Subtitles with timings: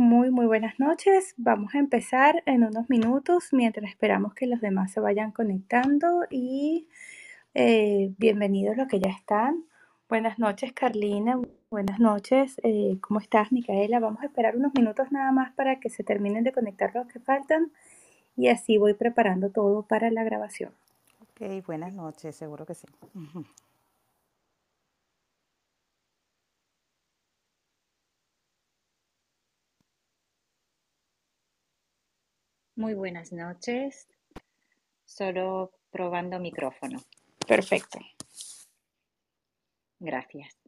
[0.00, 1.34] Muy, muy buenas noches.
[1.36, 6.88] Vamos a empezar en unos minutos mientras esperamos que los demás se vayan conectando y
[7.52, 9.66] eh, bienvenidos los que ya están.
[10.08, 11.38] Buenas noches, Carlina.
[11.70, 12.58] Buenas noches.
[12.62, 14.00] Eh, ¿cómo estás, Micaela?
[14.00, 17.20] Vamos a esperar unos minutos nada más para que se terminen de conectar los que
[17.20, 17.70] faltan
[18.38, 20.72] y así voy preparando todo para la grabación.
[21.20, 22.86] Ok, buenas noches, seguro que sí.
[32.80, 34.08] Muy buenas noches.
[35.04, 36.98] Solo probando micrófono.
[37.46, 37.98] Perfecto.
[39.98, 40.59] Gracias.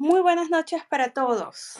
[0.00, 1.76] Muy buenas noches para todos.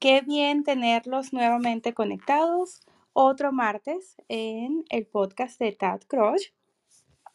[0.00, 2.80] Qué bien tenerlos nuevamente conectados
[3.12, 6.48] otro martes en el podcast de Tad Crush.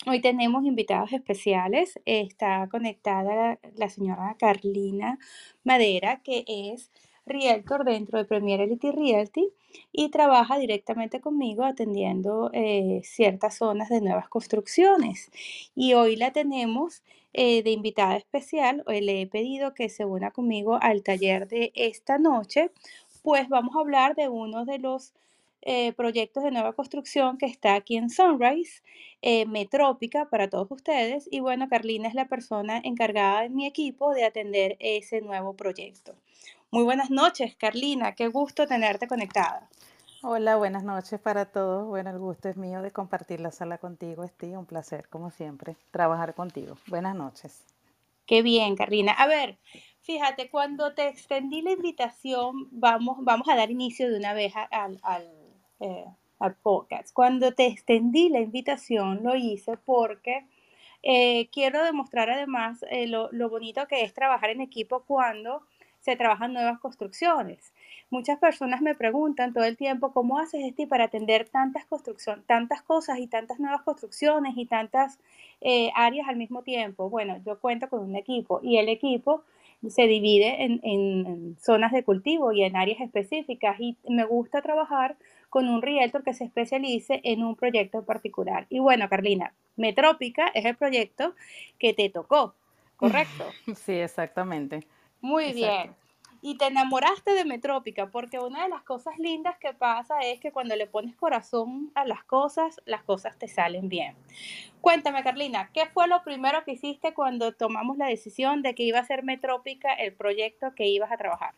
[0.05, 1.97] Hoy tenemos invitados especiales.
[2.03, 5.17] Está conectada la señora Carlina
[5.63, 6.91] Madera, que es
[7.25, 9.53] Realtor dentro de Premier Elite Realty
[9.93, 15.31] y trabaja directamente conmigo atendiendo eh, ciertas zonas de nuevas construcciones.
[15.73, 17.01] Y hoy la tenemos
[17.33, 18.83] eh, de invitada especial.
[18.87, 22.71] Hoy le he pedido que se una conmigo al taller de esta noche,
[23.23, 25.13] pues vamos a hablar de uno de los
[25.63, 28.81] eh, proyectos de nueva construcción que está aquí en Sunrise,
[29.21, 31.27] eh, Metrópica, para todos ustedes.
[31.31, 36.15] Y bueno, Carlina es la persona encargada de mi equipo de atender ese nuevo proyecto.
[36.71, 38.15] Muy buenas noches, Carlina.
[38.15, 39.69] Qué gusto tenerte conectada.
[40.23, 41.87] Hola, buenas noches para todos.
[41.87, 44.55] Bueno, el gusto es mío de compartir la sala contigo, Esti.
[44.55, 46.75] Un placer, como siempre, trabajar contigo.
[46.85, 47.65] Buenas noches.
[48.27, 49.13] Qué bien, Carlina.
[49.13, 49.57] A ver,
[50.01, 54.99] fíjate, cuando te extendí la invitación, vamos, vamos a dar inicio de una vez al,
[55.01, 55.27] al,
[55.79, 56.05] eh,
[56.37, 57.11] al podcast.
[57.13, 60.45] Cuando te extendí la invitación, lo hice porque
[61.01, 65.63] eh, quiero demostrar además eh, lo, lo bonito que es trabajar en equipo cuando
[66.01, 67.73] se trabajan nuevas construcciones.
[68.09, 72.81] Muchas personas me preguntan todo el tiempo, ¿cómo haces este para atender tantas construcciones, tantas
[72.81, 75.19] cosas y tantas nuevas construcciones y tantas
[75.61, 77.09] eh, áreas al mismo tiempo?
[77.09, 79.43] Bueno, yo cuento con un equipo y el equipo
[79.89, 85.15] se divide en, en, zonas de cultivo y en áreas específicas y me gusta trabajar
[85.49, 88.67] con un realtor que se especialice en un proyecto en particular.
[88.69, 91.33] Y bueno, Carlina, Metrópica es el proyecto
[91.79, 92.55] que te tocó,
[92.95, 93.45] ¿correcto?
[93.75, 94.85] Sí, exactamente.
[95.21, 95.65] Muy Exacto.
[95.65, 95.95] bien.
[96.43, 100.51] Y te enamoraste de Metrópica, porque una de las cosas lindas que pasa es que
[100.51, 104.15] cuando le pones corazón a las cosas, las cosas te salen bien.
[104.81, 108.97] Cuéntame, Carlina, ¿qué fue lo primero que hiciste cuando tomamos la decisión de que iba
[108.97, 111.53] a ser Metrópica el proyecto que ibas a trabajar?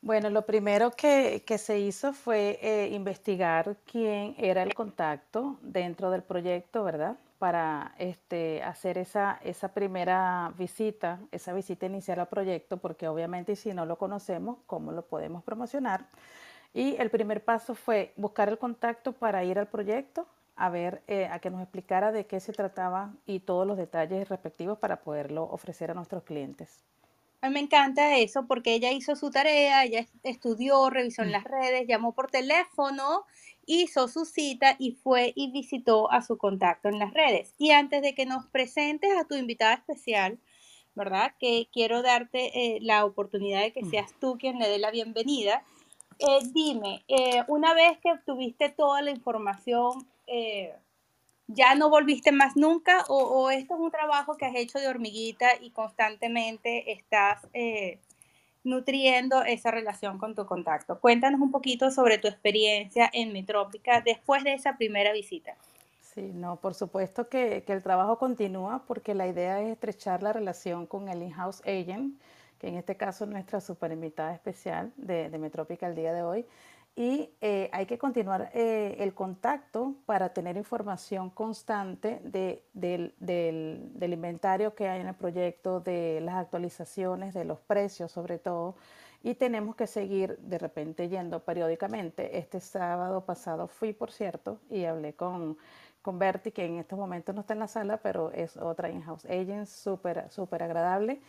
[0.00, 6.12] Bueno, lo primero que, que se hizo fue eh, investigar quién era el contacto dentro
[6.12, 7.16] del proyecto, ¿verdad?
[7.38, 13.72] Para este, hacer esa, esa primera visita, esa visita inicial al proyecto, porque obviamente si
[13.72, 16.06] no lo conocemos, ¿cómo lo podemos promocionar?
[16.74, 20.26] Y el primer paso fue buscar el contacto para ir al proyecto,
[20.56, 24.28] a ver, eh, a que nos explicara de qué se trataba y todos los detalles
[24.28, 26.84] respectivos para poderlo ofrecer a nuestros clientes.
[27.40, 31.44] A mí me encanta eso porque ella hizo su tarea, ella estudió, revisó en las
[31.44, 33.24] redes, llamó por teléfono,
[33.64, 37.54] hizo su cita y fue y visitó a su contacto en las redes.
[37.56, 40.40] Y antes de que nos presentes a tu invitada especial,
[40.96, 41.34] ¿verdad?
[41.38, 45.62] Que quiero darte eh, la oportunidad de que seas tú quien le dé la bienvenida.
[46.18, 50.08] Eh, dime, eh, una vez que obtuviste toda la información
[51.48, 55.48] ya no volviste más nunca o, esto es un trabajo que has hecho de hormiguita
[55.60, 57.98] y constantemente estás eh,
[58.64, 61.00] nutriendo esa relación con tu contacto.
[61.00, 65.56] Cuéntanos un poquito sobre tu experiencia en Metrópica después de esa primera visita.
[66.02, 70.86] Sí, no, por supuesto que, el trabajo continúa porque la idea es estrechar la relación
[70.86, 72.20] con el in-house agent,
[72.58, 76.22] que en este caso es nuestra super invitada especial de, de Metrópica el día de
[76.22, 76.46] hoy
[76.98, 84.12] y eh, hay que continuar eh, el contacto para tener información constante de, del, del,
[84.12, 88.74] inventario que hay en el proyecto, de las actualizaciones, de los precios sobre todo.
[89.22, 92.36] Y tenemos que seguir de repente yendo periódicamente.
[92.36, 95.56] Este sábado pasado fui, por cierto, y hablé con,
[96.02, 99.24] con Bertie, que en estos momentos no está en la sala, pero es otra in-house
[99.26, 101.20] agent súper, súper agradable.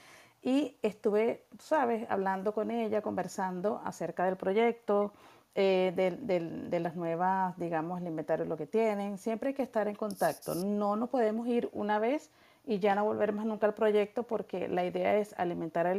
[0.42, 5.14] Y estuve, sabes, hablando con ella, conversando acerca del proyecto,
[5.62, 9.18] eh, de, las nuevas, digamos, el inventario, lo que tienen.
[9.18, 10.56] Siempre hay que estar en contacto.
[10.56, 12.32] No nos podemos ir una vez
[12.66, 15.94] y ya no volver más nunca al proyecto porque la idea es alimentar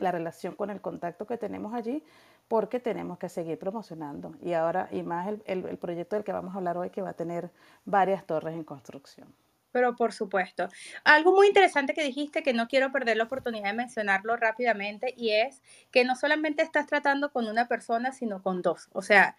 [0.00, 2.02] la relación con el contacto que tenemos allí
[2.48, 4.34] porque tenemos que seguir promocionando.
[4.40, 7.14] Y ahora, y más el proyecto del que vamos a hablar hoy, que va a
[7.14, 7.50] tener
[7.84, 9.28] varias torres en construcción.
[9.72, 10.68] Pero por supuesto.
[11.04, 15.30] Algo muy interesante que dijiste que no quiero perder la oportunidad de mencionarlo rápidamente y
[15.30, 18.88] es que no solamente estás tratando con una persona, sino con dos.
[18.92, 19.36] O sea,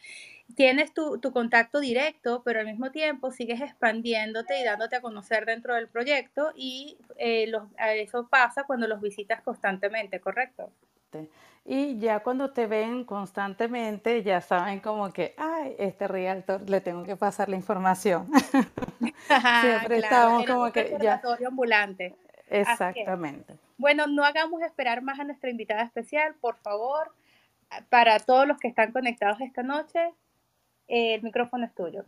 [0.56, 5.76] tienes tu, contacto directo, pero al mismo tiempo sigues expandiéndote y dándote a conocer dentro
[5.76, 7.52] del proyecto y eh,
[7.96, 10.72] eso pasa cuando los visitas constantemente, ¿correcto?
[11.66, 17.04] Y ya cuando te ven constantemente, ya saben como que, ay, este realtor le tengo
[17.04, 18.30] que pasar la información.
[19.62, 21.22] Siempre estamos como que ya.
[21.48, 22.16] ambulante.
[22.50, 23.58] Exactamente.
[23.78, 27.12] Bueno, no hagamos esperar más a nuestra invitada especial, por favor.
[27.90, 30.14] Para todos los que están conectados esta noche,
[30.88, 32.04] el micrófono es tuyo.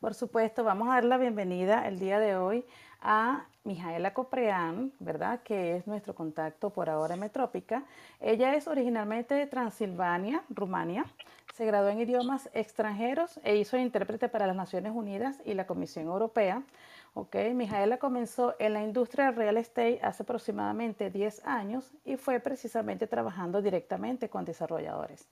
[0.00, 2.64] Por supuesto, vamos a dar la bienvenida el día de hoy
[3.00, 5.42] a Mijaela Copreán, ¿verdad?
[5.42, 7.84] Que es nuestro contacto por ahora en Metrópica.
[8.20, 11.04] Ella es originalmente de Transilvania, Rumania.
[11.56, 16.04] Se graduó en idiomas extranjeros e hizo intérprete para las Naciones Unidas y la Comisión
[16.04, 16.62] Europea.
[17.14, 23.06] Ok, Mijaela comenzó en la industria real estate hace aproximadamente 10 años y fue precisamente
[23.06, 25.28] trabajando directamente con desarrolladores.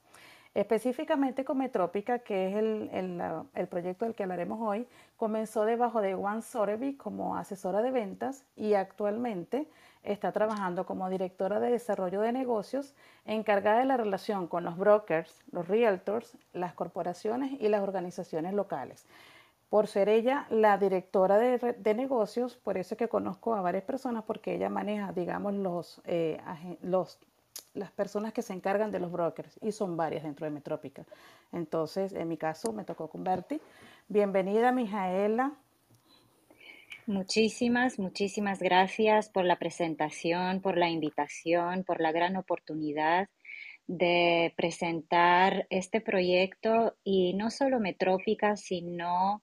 [0.55, 6.43] Específicamente con Metrópica, que es el, proyecto del que hablaremos hoy, comenzó debajo de One
[6.43, 9.69] Sotheby como asesora de ventas y actualmente
[10.05, 12.95] está trabajando como directora de desarrollo de negocios
[13.25, 19.07] encargada de la relación con los brokers, los realtors, las corporaciones y las organizaciones locales.
[19.71, 24.23] Por ser ella la directora de, negocios, por eso es que conozco a varias personas
[24.23, 26.41] porque ella maneja, digamos, los, eh,
[26.81, 27.19] los
[27.75, 31.05] las personas que se encargan de los brokers y son varias dentro de Metrópica.
[31.53, 33.61] Entonces, en mi caso, me tocó con Berti.
[34.09, 35.53] Bienvenida, Mijaela.
[37.07, 43.29] Muchísimas, muchísimas gracias por la presentación, por la invitación, por la gran oportunidad
[43.87, 49.43] de presentar este proyecto y no solo Metrópica, sino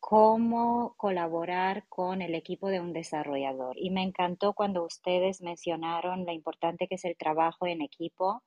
[0.00, 3.76] cómo colaborar con el equipo de un desarrollador.
[3.78, 8.42] Y me encantó cuando ustedes mencionaron lo importante que es el trabajo en equipo.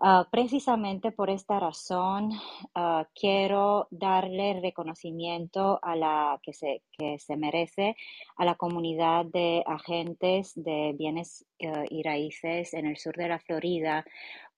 [0.00, 2.32] Ah, precisamente por esta razón,
[2.74, 7.96] ah, quiero darle reconocimiento a la que se, que se merece
[8.36, 13.38] a la comunidad de agentes de bienes eh, y raíces en el sur de la
[13.38, 14.04] Florida,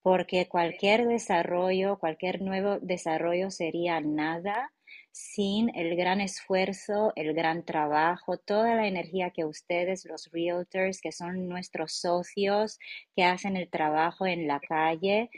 [0.03, 4.73] porque cualquier desarrollo, cualquier nuevo desarrollo sería nada
[5.17, 11.11] sin el gran esfuerzo, el gran trabajo, toda la energía que ustedes, los realtors, que
[11.11, 12.79] son nuestros socios,
[13.15, 15.31] que hacen el trabajo en la calle,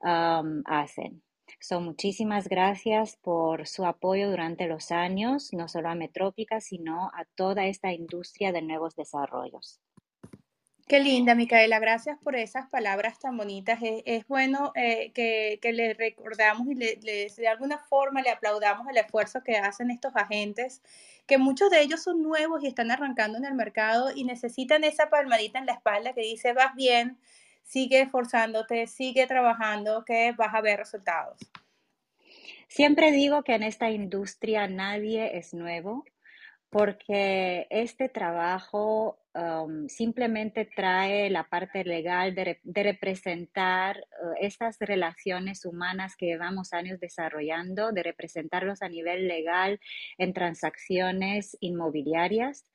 [0.00, 1.22] hacen.
[1.60, 7.26] So, muchísimas gracias por su apoyo durante los años, no solo a Metrópica, sino a
[7.34, 9.78] toda esta industria de nuevos desarrollos.
[10.88, 11.80] Qué linda, Micaela.
[11.80, 13.78] Gracias por esas palabras tan bonitas.
[13.82, 19.42] Es, bueno eh, que, le recordamos y le, de alguna forma le aplaudamos el esfuerzo
[19.44, 20.80] que hacen estos agentes,
[21.26, 25.10] que muchos de ellos son nuevos y están arrancando en el mercado y necesitan esa
[25.10, 27.18] palmadita en la espalda que dice, vas bien,
[27.64, 31.38] sigue esforzándote, sigue trabajando, que vas a ver resultados.
[32.66, 36.06] Siempre digo que en esta industria nadie es nuevo
[36.70, 39.18] porque este trabajo
[39.88, 47.92] simplemente trae la parte legal de, representar uh, estas relaciones humanas que llevamos años desarrollando,
[47.92, 49.80] de representarlos a nivel legal
[50.18, 52.66] en transacciones inmobiliarias.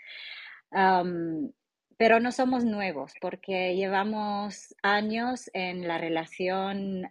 [1.97, 7.07] pero no somos nuevos porque llevamos años en la relación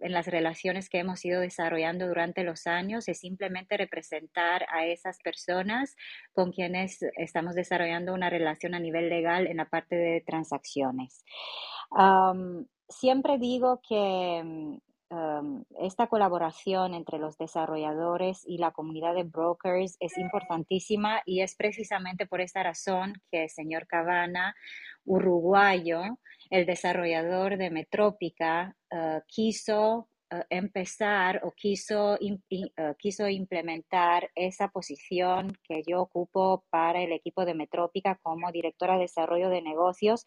[0.00, 5.18] en las relaciones que hemos ido desarrollando durante los años es simplemente representar a esas
[5.20, 5.96] personas
[6.32, 11.24] con quienes estamos desarrollando una relación a nivel legal en la parte de transacciones.
[12.88, 14.80] siempre digo que
[15.78, 22.26] esta colaboración entre los desarrolladores y la comunidad de brokers es importantísima y es precisamente
[22.26, 24.54] por esta razón que el señor Cabana,
[25.04, 26.02] uruguayo,
[26.50, 35.56] el desarrollador de Metrópica, uh, quiso uh, empezar o quiso, uh, quiso implementar esa posición
[35.62, 40.26] que yo ocupo para el equipo de Metrópica como directora de desarrollo de negocios.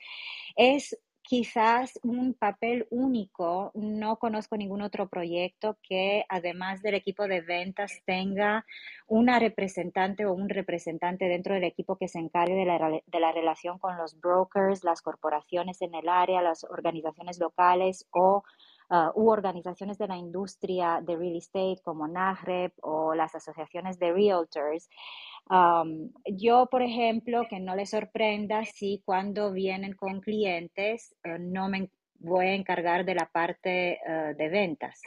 [0.55, 3.71] Es quizás un papel único.
[3.73, 8.65] No conozco ningún otro proyecto que además del equipo de ventas tenga
[9.07, 13.31] una representante o un representante dentro del equipo que se encargue de la, de la
[13.31, 18.43] relación con los brokers, las corporaciones en el área, las organizaciones locales o
[18.91, 24.13] uh, u organizaciones de la industria de real estate como NAHREP o las asociaciones de
[24.13, 24.87] realtors
[26.25, 31.89] yo, por ejemplo, que no les sorprenda si cuando vienen con clientes eh, no me
[32.19, 35.01] voy a encargar de la parte eh, de ventas.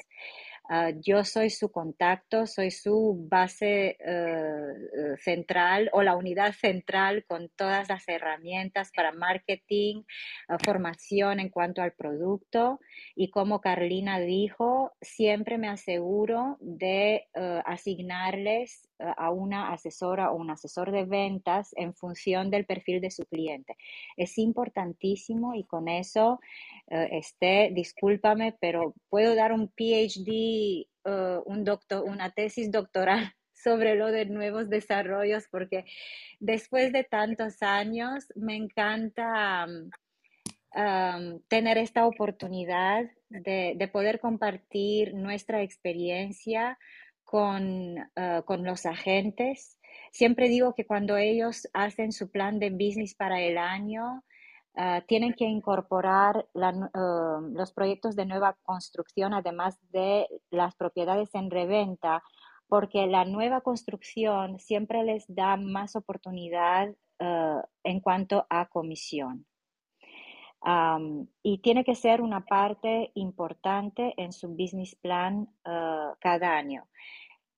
[0.67, 7.51] Ah, yo soy su contacto, soy su base eh, central o la unidad central con
[7.51, 10.05] todas las herramientas para marketing,
[10.49, 12.81] ah, formación en cuanto al producto.
[13.15, 17.27] Y como Carlina dijo, siempre me aseguro de
[17.67, 23.25] asignarles a una asesora o un asesor de ventas en función del perfil de su
[23.25, 23.77] cliente.
[24.17, 26.41] Es importantísimo y con eso,
[26.87, 33.95] uh, este, discúlpame, pero puedo dar un PhD, uh, un doctor, una tesis doctoral sobre
[33.95, 35.85] lo de nuevos desarrollos, porque
[36.39, 45.63] después de tantos años me encanta um, tener esta oportunidad de, de poder compartir nuestra
[45.63, 46.79] experiencia
[47.37, 49.79] Ah, con, los agentes.
[50.13, 54.23] Siempre digo que cuando ellos hacen su plan de business para el año,
[54.77, 61.51] ah, tienen que incorporar ah, los proyectos de nueva construcción, además de las propiedades en
[61.51, 62.23] reventa,
[62.69, 66.95] porque la nueva construcción siempre les da más oportunidad
[67.85, 69.47] en cuanto a comisión.
[71.43, 75.49] y tiene que ser una parte importante en su business plan
[76.21, 76.85] cada año.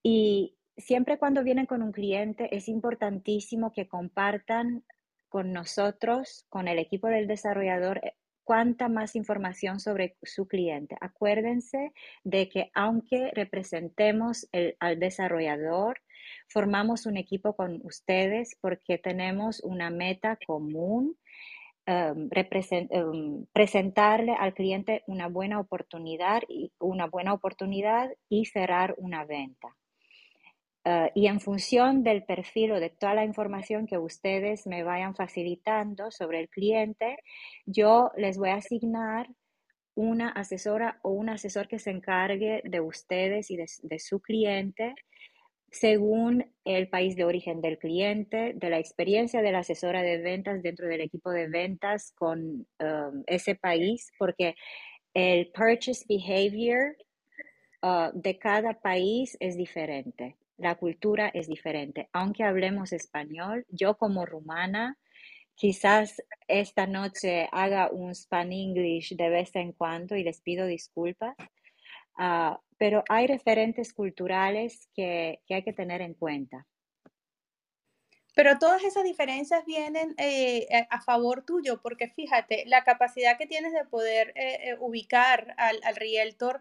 [0.09, 4.85] Y siempre cuando vienen con un cliente es importantísimo que compartan
[5.29, 8.13] con nosotros, con el equipo del desarrollador, eh,
[8.45, 10.97] cuánta más información sobre su cliente.
[11.01, 14.49] Acuérdense de que aunque representemos
[14.79, 16.01] al desarrollador,
[16.47, 21.17] formamos un equipo con ustedes porque tenemos una meta común,
[21.87, 29.25] em, em, presentarle al cliente una buena oportunidad y una buena oportunidad y cerrar una
[29.25, 29.75] venta.
[30.88, 35.16] Eh, y en función del perfil o de toda la información que ustedes me vayan
[35.16, 37.19] facilitando sobre el cliente,
[37.66, 39.28] yo les voy a asignar
[39.97, 44.95] una asesora o un asesor que se encargue de ustedes y de, su cliente
[45.73, 50.62] según el país de origen del cliente, de la experiencia de la asesora de ventas
[50.62, 54.55] dentro del equipo de ventas con um, ese país, porque
[55.14, 56.97] el purchase behavior
[57.83, 62.09] uh, de cada país es diferente la cultura es diferente.
[62.13, 64.99] Aunque hablemos español, yo como rumana,
[65.55, 71.35] quizás esta noche haga un span English de vez en cuando y les pido disculpas,
[72.19, 76.67] ah, pero hay referentes culturales que, hay que tener en cuenta.
[78.35, 83.73] Pero todas esas diferencias vienen eh, a favor tuyo, porque fíjate, la capacidad que tienes
[83.73, 86.61] de poder eh, eh, ubicar al, al realtor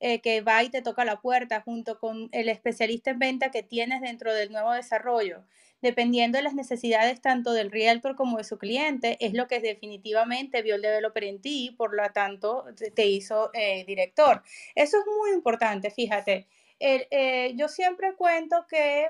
[0.00, 3.62] eh, que va y te toca la puerta junto con el especialista en venta que
[3.62, 5.44] tienes dentro del nuevo desarrollo,
[5.82, 10.62] dependiendo de las necesidades tanto del realtor como de su cliente, es lo que definitivamente
[10.62, 14.42] vio el developer en ti, por lo tanto te hizo eh, director.
[14.74, 16.46] Eso es muy importante, fíjate.
[16.80, 19.08] Eh, yo siempre cuento que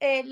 [0.00, 0.24] eh,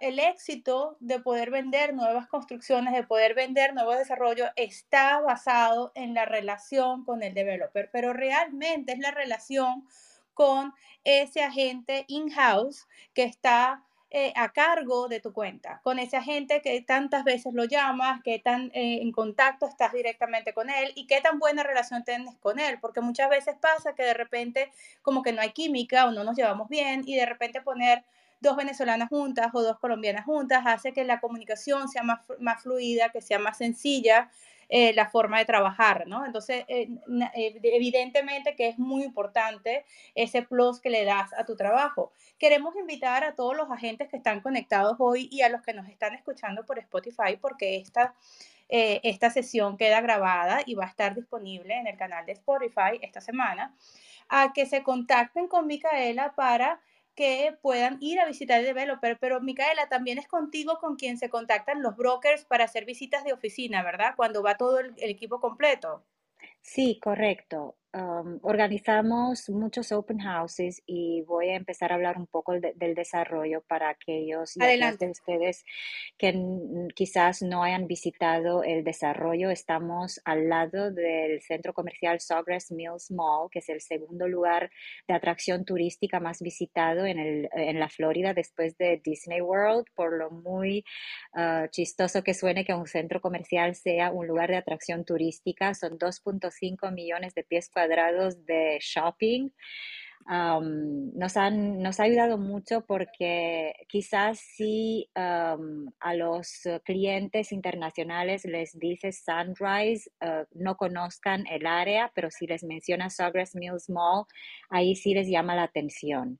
[0.00, 6.14] el éxito de poder vender nuevas construcciones, de poder vender nuevos desarrollos, está basado en
[6.14, 9.86] la relación con el developer, pero realmente es la relación
[10.34, 10.74] con
[11.04, 16.80] ese agente in-house que está eh, a cargo de tu cuenta, con ese agente que
[16.80, 21.20] tantas veces lo llamas, que tan eh, en contacto estás directamente con él y qué
[21.20, 24.72] tan buena relación tienes con él, porque muchas veces pasa que de repente
[25.02, 28.02] como que no hay química o no nos llevamos bien y de repente poner
[28.40, 33.10] dos venezolanas juntas o dos colombianas juntas hace que la comunicación sea más, más fluida,
[33.10, 34.30] que sea más sencilla
[34.70, 36.26] eh, la forma de trabajar, ¿no?
[36.26, 36.90] Entonces, eh,
[37.34, 42.12] eh, evidentemente que es muy importante ese plus que le das a tu trabajo.
[42.38, 45.88] Queremos invitar a todos los agentes que están conectados hoy y a los que nos
[45.88, 48.14] están escuchando por Spotify, porque esta,
[48.68, 53.22] esta sesión queda grabada y va a estar disponible en el canal de Spotify esta
[53.22, 53.74] semana,
[54.28, 56.78] a que se contacten con Micaela para
[57.18, 61.28] que puedan ir a visitar el developer, pero Micaela, también es contigo con quien se
[61.28, 64.14] contactan los brokers para hacer visitas de oficina, ¿verdad?
[64.16, 66.04] Cuando va todo el, el equipo completo.
[66.62, 67.78] Sí, correcto.
[67.94, 73.62] Um, organizamos muchos open houses y voy a empezar a hablar un poco del desarrollo
[73.66, 75.64] para aquellos de ustedes
[76.18, 76.34] que
[76.94, 79.48] quizás no hayan visitado el desarrollo.
[79.48, 84.70] Estamos al lado del centro comercial Sawgrass Mills Mall, que es el segundo lugar
[85.08, 90.12] de atracción turística más visitado en, el, en la Florida después de Disney World, por
[90.12, 90.84] lo muy
[91.32, 95.72] uh, chistoso que suene que un centro comercial sea un lugar de atracción turística.
[95.72, 95.96] Son
[96.48, 99.50] 2.5 millones de pies cuadrados de shopping.
[100.26, 109.10] nos, han, nos ha ayudado mucho porque quizás si a los clientes internacionales les dice
[109.12, 114.24] Sunrise, uh, no conozcan el área, pero si les menciona Sawgrass Mills Mall,
[114.68, 116.38] ahí sí les llama la atención.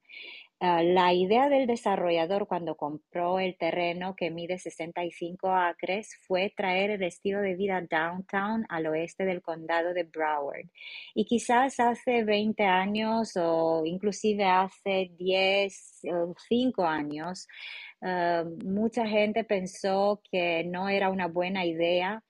[0.61, 6.91] Ah, la idea del desarrollador cuando compró el terreno que mide 65 acres fue traer
[6.91, 10.67] el estilo de vida downtown al oeste del condado de Broward.
[11.15, 17.47] Y quizás hace 20 años o inclusive hace 10 o 5 años,
[18.03, 22.25] ah, mucha gente pensó que no era una buena idea,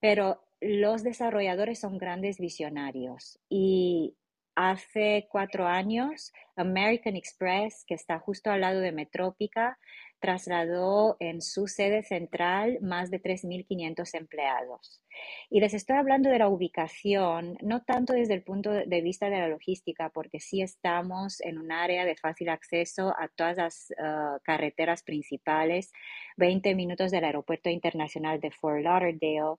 [0.00, 4.14] pero los desarrolladores son grandes visionarios y
[4.54, 9.78] Hace cuatro años, American Express, que está justo al lado de Metrópica,
[10.22, 15.02] trasladó en su sede central más de 3.500 empleados.
[15.50, 19.38] Y les estoy hablando de la ubicación, no tanto desde el punto de vista de
[19.38, 24.38] la logística, porque sí estamos en un área de fácil acceso a todas las ah,
[24.44, 25.92] carreteras principales,
[26.36, 29.56] 20 minutos del Aeropuerto Internacional de Fort Lauderdale,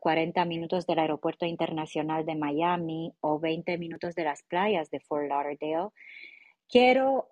[0.00, 5.00] 40 eh, minutos del Aeropuerto Internacional de Miami o 20 minutos de las playas de
[5.00, 5.90] Fort Lauderdale.
[6.68, 7.28] Quiero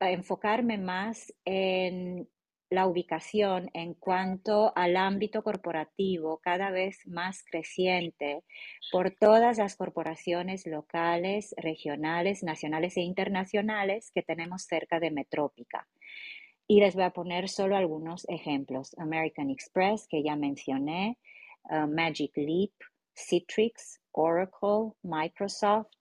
[0.00, 2.28] enfocarme más en
[2.72, 8.42] la ubicación en cuanto al ámbito corporativo cada vez más creciente
[8.90, 15.86] por todas las corporaciones locales, regionales, nacionales e internacionales que tenemos cerca de Metrópica.
[16.66, 18.94] Y les voy a poner solo algunos ejemplos.
[18.96, 21.18] American Express, que ya mencioné,
[21.70, 22.72] Magic Leap,
[23.14, 25.92] Citrix, Oracle, Microsoft,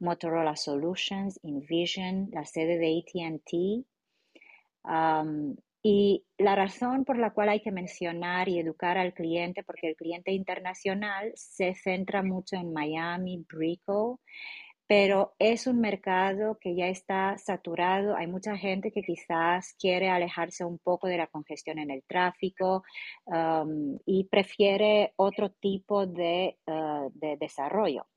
[0.00, 3.86] Motorola Solutions, Invision, la sede de ATT.
[4.82, 9.88] Um, y la razón por la cual hay que mencionar y educar al cliente, porque
[9.88, 14.20] el cliente internacional se centra mucho en Miami, Brico,
[14.90, 18.16] pero es un mercado que ya está saturado.
[18.16, 22.82] Hay mucha gente que quizás quiere alejarse un poco de la congestión en el tráfico
[23.26, 28.08] um, y prefiere otro tipo de, uh, de, desarrollo.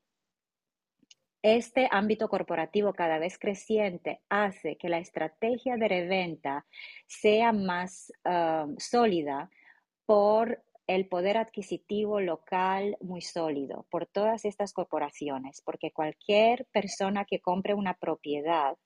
[1.42, 6.66] Este ámbito corporativo cada vez creciente hace que la estrategia de reventa
[7.06, 9.48] sea más um, sólida
[10.06, 17.40] por el poder adquisitivo local muy sólido por todas estas corporaciones, porque cualquier persona que
[17.40, 18.76] compre una propiedad,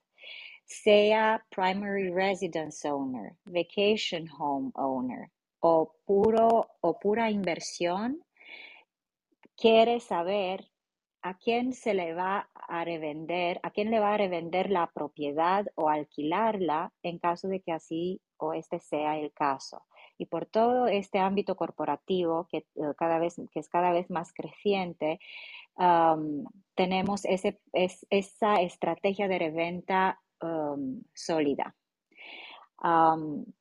[0.64, 5.30] sea primary residence owner, vacation home owner
[5.60, 8.22] o puro o pura inversión,
[9.56, 10.70] quiere saber
[11.22, 15.66] a quién se le va a revender, a quién le va a revender la propiedad
[15.74, 19.84] o alquilarla en caso de que así o este sea el caso
[20.18, 24.32] y por todo este ámbito corporativo que, eh, cada vez, que es cada vez más
[24.32, 25.20] creciente,
[26.74, 30.20] tenemos ese, esa estrategia de reventa
[31.14, 31.76] sólida.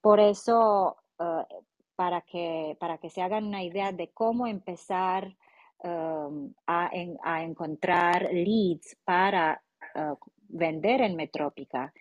[0.02, 1.46] por eso, eh,
[1.96, 5.36] para, que, para que se hagan una idea de cómo empezar
[5.84, 6.90] a,
[7.24, 9.62] a, encontrar leads para
[9.96, 10.14] eh,
[10.50, 11.94] vender en Metrópica,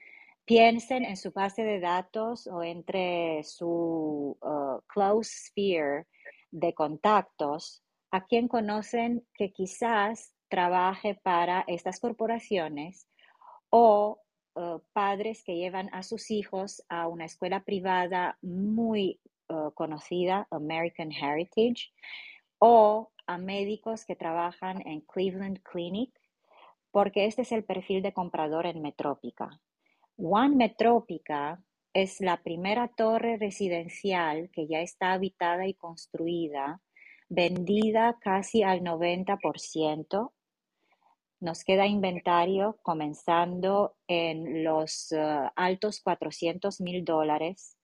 [0.47, 6.07] piensen en su base de datos o entre su uh, close sphere
[6.53, 7.83] de contactos
[8.13, 13.09] a quien conocen que quizás trabaje para estas corporaciones
[13.71, 14.23] o
[14.55, 21.11] uh, padres que llevan a sus hijos a una escuela privada muy uh, conocida, American
[21.11, 21.93] Heritage,
[22.61, 26.13] o a médicos que trabajan en Cleveland Clinic,
[26.93, 29.61] porque este es el perfil de comprador en Metrópica.
[30.17, 36.81] One Metrópica es la primera torre residencial que ya está habitada y construida
[37.29, 40.33] vendida casi al 90%.
[41.41, 47.77] Nos queda inventario comenzando en los uh, altos 400 mil dólares.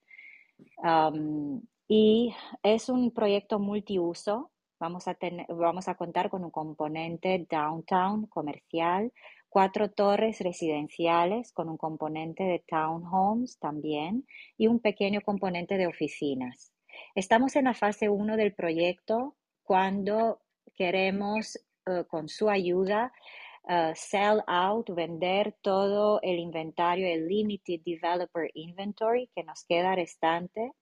[0.78, 4.50] Um, y es un proyecto multiuso.
[4.80, 9.12] Vamos a, tener, vamos a contar con un componente downtown comercial,
[9.52, 16.72] cuatro torres residenciales con un componente de townhomes también y un pequeño componente de oficinas.
[17.14, 20.40] Estamos en la fase 1 del proyecto cuando
[20.74, 23.12] queremos, uh, con su ayuda,
[23.64, 30.72] uh, sell out, vender todo el inventario, el Limited Developer Inventory que nos queda restante.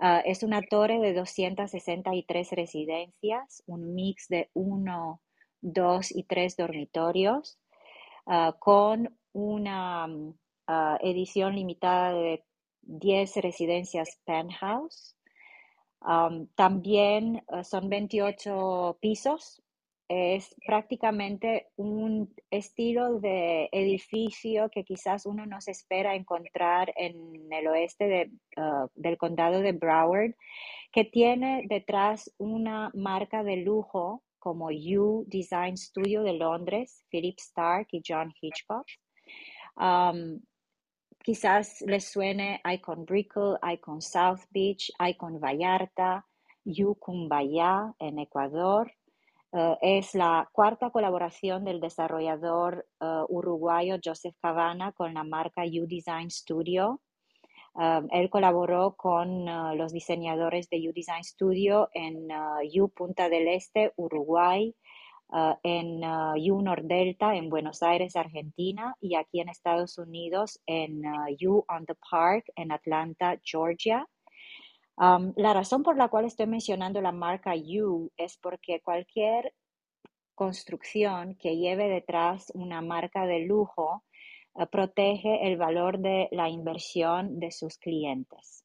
[0.00, 5.20] Uh, es una torre de 263 residencias, un mix de uno,
[5.60, 7.58] dos y tres dormitorios,
[8.58, 10.06] con una
[11.00, 12.44] edición limitada de
[12.82, 15.18] 10 residencias penthouse
[16.54, 19.62] también eh, son 28 pisos.
[20.10, 27.66] Es prácticamente un estilo de edificio que quizás uno no se espera encontrar en el
[27.66, 30.34] oeste ah, del condado de Broward,
[30.92, 37.88] que tiene detrás una marca de lujo como U Design Studio de Londres, Philip Stark
[37.92, 38.86] y John Hitchcock.
[41.22, 46.24] Quizás les suene Icon Brickell, Icon South Beach, Icon Vallarta,
[46.64, 48.90] Yucumbaya en Ecuador.
[49.52, 55.86] Eh, es la cuarta colaboración del desarrollador eh, uruguayo Joseph Cabana con la marca U
[55.86, 57.02] Design Studio.
[57.80, 59.44] Eh, él colaboró con
[59.76, 62.28] los diseñadores de U Design Studio en
[62.80, 64.74] U Punta del Este, Uruguay,
[65.30, 71.04] Ah, en uh, U Nordelta en Buenos Aires, Argentina, y aquí en Estados Unidos en
[71.04, 74.06] uh, U on the Park en Atlanta, Georgia.
[74.96, 79.54] la razón por la cual estoy mencionando la marca U es porque cualquier
[80.34, 84.07] construcción que lleve detrás una marca de lujo uh,
[84.66, 88.64] protege el valor de la inversión de sus clientes.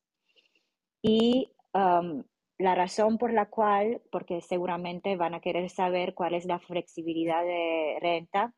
[1.02, 6.60] Y la razón por la cual, porque seguramente van a querer saber cuál es la
[6.60, 8.54] flexibilidad de renta,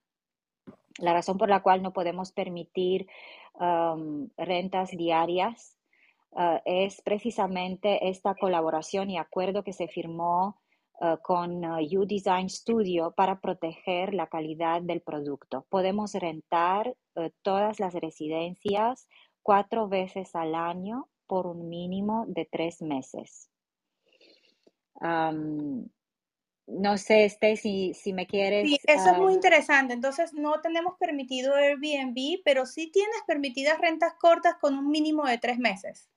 [1.00, 3.08] la razón por la cual no podemos permitir
[3.54, 5.78] um, rentas diarias
[6.32, 10.62] uh, es precisamente esta colaboración y acuerdo que se firmó
[11.00, 15.66] uh, con uh, U Design Studio para proteger la calidad del producto.
[15.70, 16.96] Podemos rentar
[17.44, 19.08] todas las residencias
[19.42, 23.50] cuatro veces al año por un mínimo de tres meses
[26.68, 28.68] no sé, Stacy, si me quieres.
[28.68, 29.94] Sí, eso es muy interesante.
[29.94, 35.38] Entonces, no tenemos permitido Airbnb, pero sí tienes permitidas rentas cortas con un mínimo de
[35.38, 36.10] tres meses.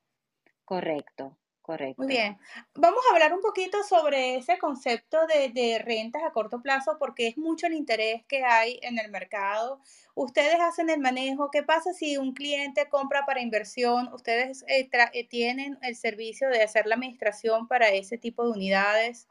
[0.64, 1.36] Correcto.
[1.68, 2.02] Correcto.
[2.02, 2.38] Muy bien.
[2.76, 7.36] Vamos a hablar un poquito sobre ese concepto de, rentas a corto plazo porque es
[7.36, 9.78] mucho el interés que hay en el mercado.
[10.14, 11.50] Ustedes hacen el manejo.
[11.50, 14.08] ¿Qué pasa si un cliente compra para inversión?
[14.14, 19.26] Ustedes eh, eh, tienen el servicio de hacer la administración para ese tipo de unidades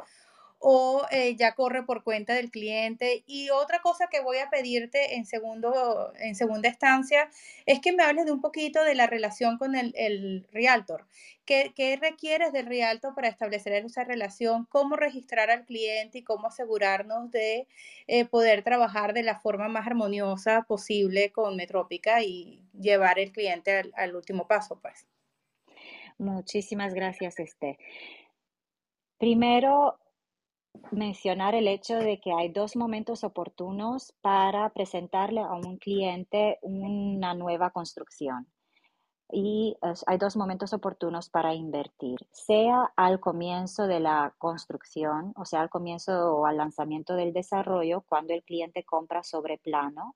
[0.59, 3.23] o eh, ya corre por cuenta del cliente.
[3.27, 7.29] Y otra cosa que voy a pedirte en, segundo, en segunda instancia
[7.65, 11.05] es que me hables de un poquito de la relación con el, el realtor.
[11.45, 14.65] ¿Qué, ¿Qué, requieres del realtor para establecer esa relación?
[14.65, 17.67] ¿Cómo registrar al cliente y cómo asegurarnos de
[18.07, 23.77] eh, poder trabajar de la forma más armoniosa posible con Metrópica y llevar el cliente
[23.77, 24.79] al, al último paso?
[24.81, 25.07] Pues.
[26.17, 27.77] Muchísimas gracias, Este.
[29.19, 29.97] Primero,
[30.91, 37.33] mencionar el hecho de que hay dos momentos oportunos para presentarle a un cliente una
[37.33, 38.47] nueva construcción.
[39.29, 45.59] Y hay dos momentos oportunos para invertir, sea al comienzo de la construcción, o sea,
[45.59, 50.15] al comienzo o al lanzamiento del desarrollo, cuando el cliente compra sobre plano,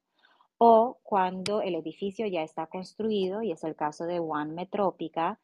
[0.57, 5.41] o cuando el edificio ya está construido, y es el caso de One Metrópica,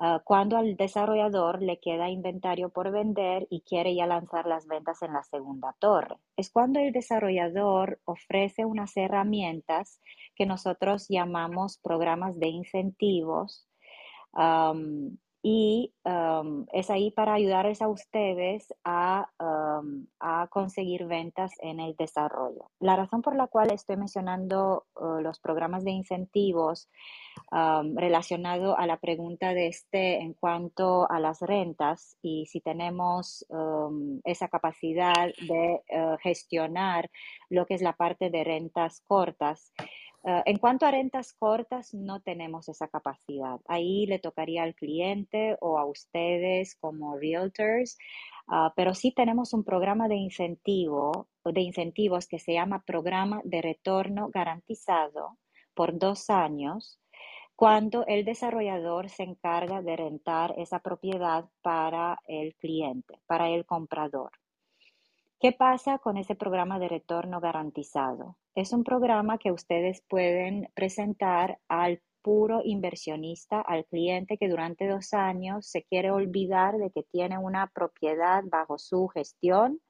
[0.00, 5.02] Ah, cuando al desarrollador le queda inventario por vender y quiere ya lanzar las ventas
[5.02, 6.18] en la segunda torre.
[6.36, 10.00] Es cuando el desarrollador ofrece unas herramientas
[10.36, 13.68] que nosotros llamamos programas de incentivos
[15.42, 15.92] y
[16.72, 19.28] es ahí para ayudarles a ustedes a,
[20.50, 22.70] conseguir ventas en el desarrollo.
[22.80, 26.88] La razón por la cual estoy mencionando uh, los programas de incentivos
[27.50, 33.46] relacionado a la pregunta de este en cuanto a las rentas y si tenemos
[34.24, 37.10] esa capacidad de uh, gestionar
[37.48, 39.72] lo que es la parte de rentas cortas
[40.22, 43.60] Uh, en cuanto a rentas cortas, no tenemos esa capacidad.
[43.66, 47.96] Ahí le tocaría al cliente o a ustedes como realtors,
[48.48, 53.62] uh, pero sí tenemos un programa de incentivo, de incentivos que se llama Programa de
[53.62, 55.38] Retorno Garantizado
[55.72, 56.98] por dos años,
[57.54, 64.32] cuando el desarrollador se encarga de rentar esa propiedad para el cliente, para el comprador.
[65.40, 68.36] ¿Qué pasa con ese programa de retorno garantizado?
[68.58, 75.14] Es un programa que ustedes pueden presentar al puro inversionista, al cliente que durante dos
[75.14, 79.80] años se quiere olvidar de que tiene una propiedad bajo su gestión.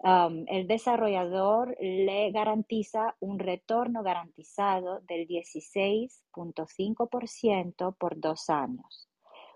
[0.00, 9.08] Um, el desarrollador le garantiza un retorno garantizado del 16.5% por dos años.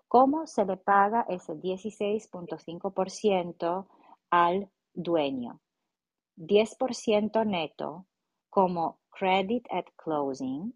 [0.08, 3.86] ¿Cómo se le paga ese 16.5%
[4.30, 5.60] al dueño,
[6.38, 8.06] 10% neto
[8.50, 10.74] como credit at closing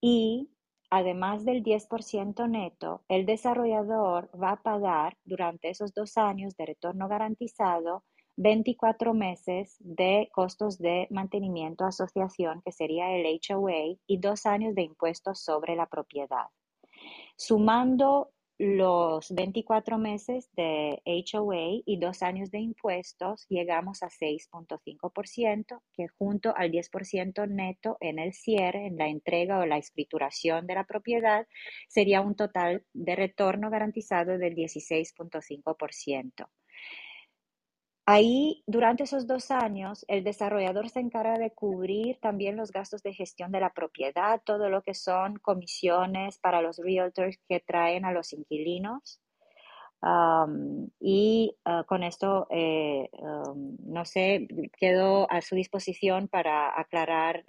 [0.00, 0.50] y
[0.90, 7.08] además del 10% neto, el desarrollador va a pagar durante esos dos años de retorno
[7.08, 8.04] garantizado
[8.36, 14.82] 24 meses de costos de mantenimiento asociación, que sería el HOA, y dos años de
[14.82, 16.46] impuestos sobre la propiedad.
[17.36, 26.08] Sumando los 24 meses de HOA y dos años de impuestos, llegamos a 6.5%, que
[26.08, 30.84] junto al 10% neto en el cierre, en la entrega o la escrituración de la
[30.84, 31.46] propiedad,
[31.88, 36.48] sería un total de retorno garantizado del 16.5%.
[38.10, 43.12] Ahí, durante esos dos años, el desarrollador se encarga de cubrir también los gastos de
[43.12, 48.12] gestión de la propiedad, todo lo que son comisiones para los realtors que traen a
[48.12, 49.20] los inquilinos.
[51.00, 53.10] y ah, con esto, eh,
[53.84, 57.44] no sé, quedo a su disposición para aclarar eh,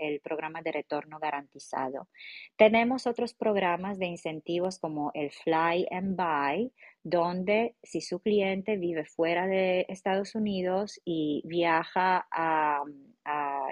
[0.00, 2.08] el programa de retorno garantizado.
[2.56, 6.72] Tenemos otros programas de incentivos como el Fly and Buy,
[7.04, 12.82] donde si su cliente vive fuera de Estados Unidos y viaja a,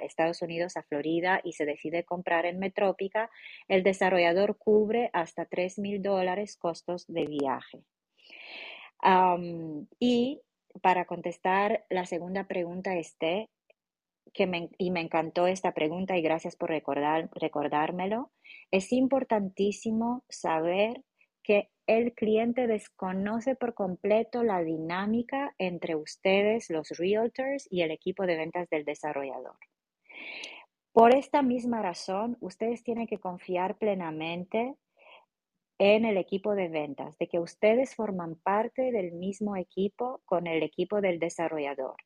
[0.02, 3.30] Estados Unidos, a Florida, y se decide comprar en Metrópica,
[3.66, 7.82] el desarrollador cubre hasta 3 mil dólares costos de viaje.
[9.98, 10.40] y
[10.82, 13.50] para contestar la segunda pregunta, este,
[14.32, 18.30] que me, y me encantó esta pregunta y gracias por recordar, recordármelo,
[18.70, 21.02] es importantísimo saber
[21.42, 28.26] que el cliente desconoce por completo la dinámica entre ustedes, los realtors, y el equipo
[28.26, 29.56] de ventas del desarrollador.
[30.92, 34.76] Por esta misma razón, ustedes tienen que confiar plenamente
[35.78, 40.62] en el equipo de ventas, de que ustedes forman parte del mismo equipo con el
[40.62, 41.96] equipo del desarrollador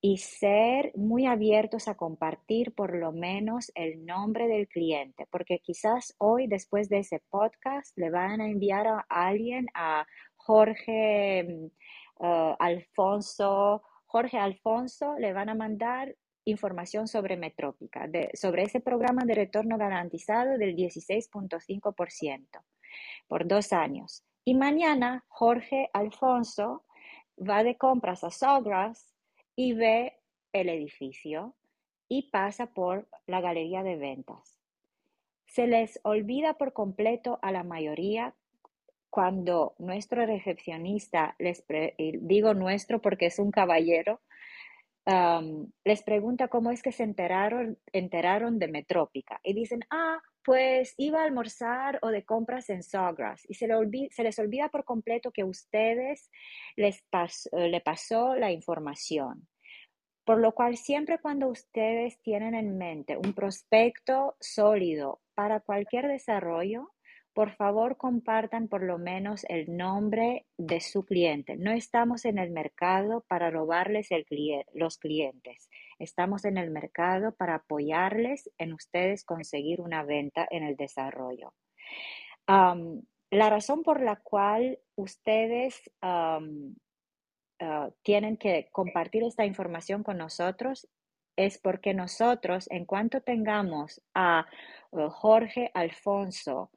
[0.00, 6.14] y ser muy abiertos a compartir por lo menos el nombre del cliente, porque quizás
[6.18, 12.56] hoy después de ese podcast le van a enviar a alguien a Jorge mm, uh,
[12.58, 19.76] Alfonso, Jorge Alfonso, le van a mandar información sobre Metrópica, sobre ese programa de retorno
[19.76, 22.46] garantizado del 16.5%
[23.28, 24.24] por dos años.
[24.44, 26.84] Y mañana Jorge Alfonso
[27.38, 29.10] va de compras a Sawgrass
[29.60, 30.14] y ve
[30.54, 31.54] el edificio
[32.08, 34.58] y pasa por la galería de ventas.
[35.44, 38.34] Se les olvida por completo a la mayoría
[39.10, 41.62] cuando nuestro recepcionista, les
[42.22, 44.22] digo nuestro porque es un caballero,
[45.84, 51.20] les pregunta cómo es que se enteraron, enteraron de Metrópica y dicen, ah, pues iba
[51.20, 56.30] a almorzar o de compras en Sawgrass y se, les olvida por completo que ustedes
[56.76, 57.04] les
[57.52, 59.46] eh, le pasó la información.
[60.24, 66.90] Por lo cual, siempre cuando ustedes tienen en mente un prospecto sólido para cualquier desarrollo,
[67.32, 71.56] por favor compartan por lo menos el nombre de su cliente.
[71.56, 74.08] No estamos en el mercado para robarles
[74.74, 75.70] los clientes.
[75.98, 81.54] Estamos en el mercado para apoyarles en ustedes conseguir una venta en el desarrollo.
[82.46, 85.88] la razón por la cual ustedes
[87.62, 90.88] Ah, tienen que compartir esta información con nosotros
[91.36, 94.46] es porque nosotros, en cuanto tengamos a
[94.92, 96.70] uh, Jorge Alfonso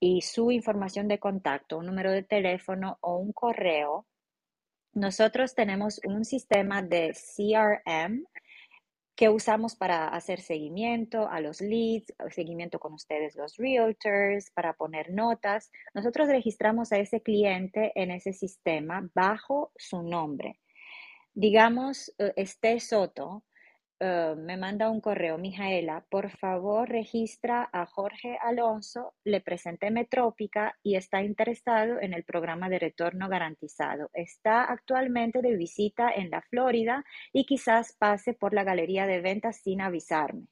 [0.00, 4.06] y su información de contacto, un número de teléfono o un correo,
[4.92, 8.24] nosotros tenemos un sistema de CRM
[9.16, 15.12] que usamos para hacer seguimiento a los leads, seguimiento con ustedes los realtors, para poner
[15.12, 15.70] notas.
[15.94, 20.60] Nosotros registramos a ese cliente en ese sistema bajo su nombre.
[21.32, 23.44] Digamos, eh, este Soto
[24.00, 30.76] eh, me manda un correo, Mijaela, por favor registra a Jorge Alonso, le presenté Metrópica
[30.82, 34.10] y está interesado en el programa de retorno garantizado.
[34.12, 39.60] Está actualmente de visita en la Florida y quizás pase por la galería de ventas
[39.62, 40.48] sin avisarme.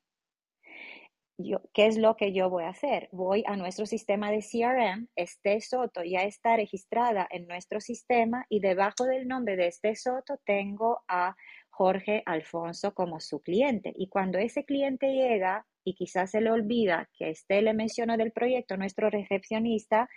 [1.73, 3.09] ¿Qué es lo que yo voy a hacer?
[3.11, 8.61] Voy a nuestro sistema de CRM, este Soto ya está registrada en nuestro sistema y
[8.61, 11.35] debajo del nombre de este Soto tengo a
[11.73, 13.93] Jorge Alfonso como su cliente.
[13.97, 18.31] Y cuando ese cliente llega y quizás se le olvida que este le mencionó del
[18.31, 20.09] proyecto, nuestro recepcionista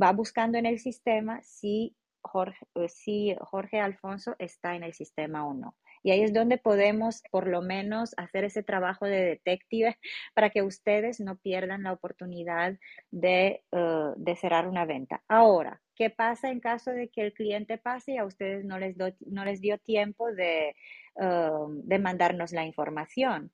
[0.00, 5.46] va buscando en el sistema si Jorge, eh, si Jorge Alfonso está en el sistema
[5.46, 5.76] o no.
[6.02, 9.96] Y ahí es donde podemos por lo menos hacer ese trabajo de detective
[10.34, 12.76] para que ustedes no pierdan la oportunidad
[13.12, 15.22] de, eh, de cerrar una venta.
[15.28, 18.96] Ahora, ¿qué pasa en caso de que el cliente pase y a ustedes no les,
[19.26, 20.74] no les dio tiempo de,
[21.20, 23.52] eh, de mandarnos la información?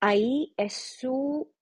[0.00, 1.52] Ahí es su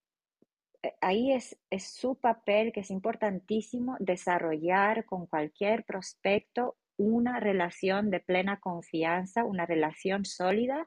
[0.82, 8.10] eh, ahí es, es, su papel que es importantísimo desarrollar con cualquier prospecto una relación
[8.10, 10.86] de plena confianza, una relación sólida,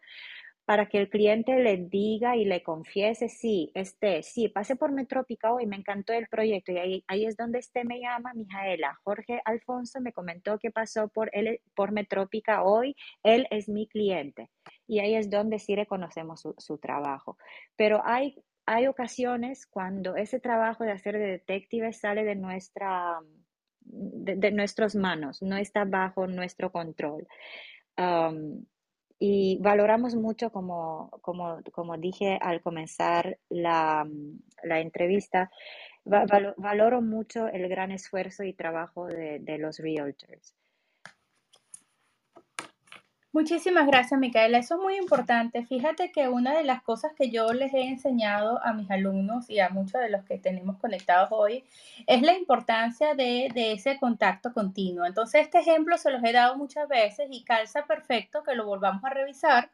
[0.70, 5.52] para que el cliente le diga y le confiese, sí, este, sí, pasé por Metrópica
[5.52, 8.94] hoy, me encantó el proyecto y ahí, ahí es donde este me llama, Mijaela.
[9.04, 14.52] Jorge Alfonso me comentó que pasó por, él, por Metrópica hoy, él es mi cliente.
[14.86, 17.36] Y ahí es donde sí reconocemos su, trabajo.
[17.76, 18.36] Pero hay,
[18.68, 23.20] hay ocasiones cuando ese trabajo de hacer de detective sale de nuestra
[23.82, 27.28] de, nuestras manos, no está bajo nuestro control.
[29.20, 34.08] Y valoramos mucho, como, como, como, dije al comenzar la,
[34.64, 35.52] la entrevista,
[36.06, 40.56] valoro mucho el gran esfuerzo y trabajo de, de los realtors.
[43.32, 44.58] Muchísimas gracias, Micaela.
[44.58, 45.64] Eso es muy importante.
[45.64, 49.60] Fíjate que una de las cosas que yo les he enseñado a mis alumnos y
[49.60, 51.64] a muchos de los que tenemos conectados hoy
[52.08, 55.06] es la importancia de, de, ese contacto continuo.
[55.06, 59.04] Entonces, este ejemplo se los he dado muchas veces y calza perfecto que lo volvamos
[59.04, 59.70] a revisar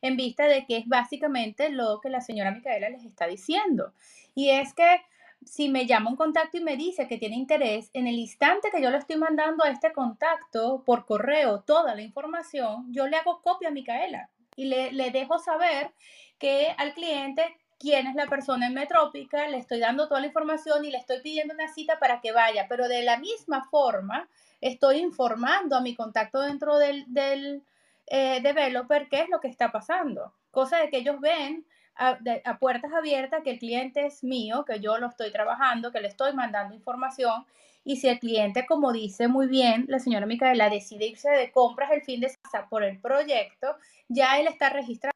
[0.00, 3.92] en vista de que es básicamente lo que la señora Micaela les está diciendo.
[4.34, 5.02] Y es que
[5.46, 8.82] si me llama un contacto y me dice que tiene interés, en el instante que
[8.82, 13.40] yo le estoy mandando a este contacto por correo toda la información, yo le hago
[13.40, 15.92] copia a Micaela y le, le dejo saber
[16.38, 20.84] que al cliente quién es la persona en Metrópica, le estoy dando toda la información
[20.84, 24.28] y le estoy pidiendo una cita para que vaya, pero de la misma forma
[24.60, 27.62] estoy informando a mi contacto dentro del, del
[28.06, 32.92] eh, developer qué es lo que está pasando, cosa de que ellos ven a, puertas
[32.92, 36.74] abiertas que el cliente es mío, que yo lo estoy trabajando, que le estoy mandando
[36.74, 37.44] información.
[37.84, 41.90] Y si el cliente, como dice muy bien la señora Micaela, decide irse de compras
[41.92, 43.76] el fin de semana por el proyecto,
[44.08, 45.14] ya él está registrado.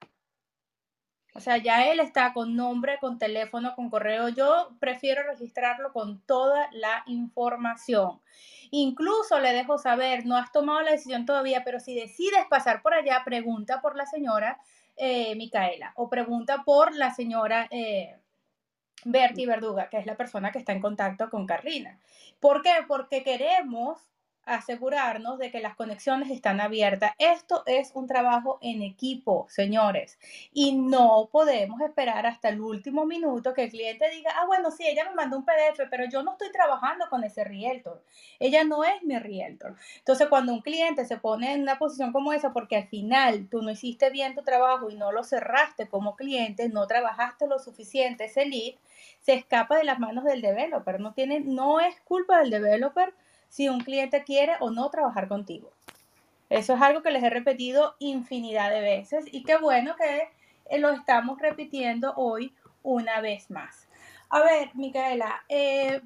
[1.34, 4.28] O sea, ya él está con nombre, con teléfono, con correo.
[4.28, 8.20] Yo prefiero registrarlo con toda la información.
[8.72, 12.94] Incluso le dejo saber, no has tomado la decisión todavía, pero si decides pasar por
[12.94, 14.58] allá, pregunta por la señora
[15.00, 18.18] eh, Micaela o pregunta por la señora eh,
[19.04, 21.98] Bertie Verduga, que es la persona que está en contacto con Carrina.
[22.38, 22.72] ¿Por qué?
[22.86, 24.09] Porque queremos
[24.44, 27.12] asegurarnos de que las conexiones están abiertas.
[27.18, 30.18] Esto es un trabajo en equipo, señores,
[30.52, 34.84] y no podemos esperar hasta el último minuto que el cliente diga, ah, bueno, sí,
[34.86, 38.02] ella me mandó un PDF, pero yo no estoy trabajando con ese realtor.
[38.38, 39.76] Ella no es mi realtor.
[39.98, 43.62] Entonces, cuando un cliente se pone en una posición como esa, porque al final tú
[43.62, 48.24] no hiciste bien tu trabajo y no lo cerraste como cliente, no trabajaste lo suficiente
[48.24, 48.74] ese lead,
[49.20, 51.00] se escapa de las manos del developer.
[51.00, 53.14] No tiene, no es culpa del developer
[53.50, 55.70] si un cliente quiere o no trabajar contigo.
[56.48, 60.30] Eso es algo que les he repetido infinidad de veces y qué bueno que
[60.70, 63.86] eh, lo estamos repitiendo hoy una vez más.
[64.30, 66.00] A ver, Micaela, eh,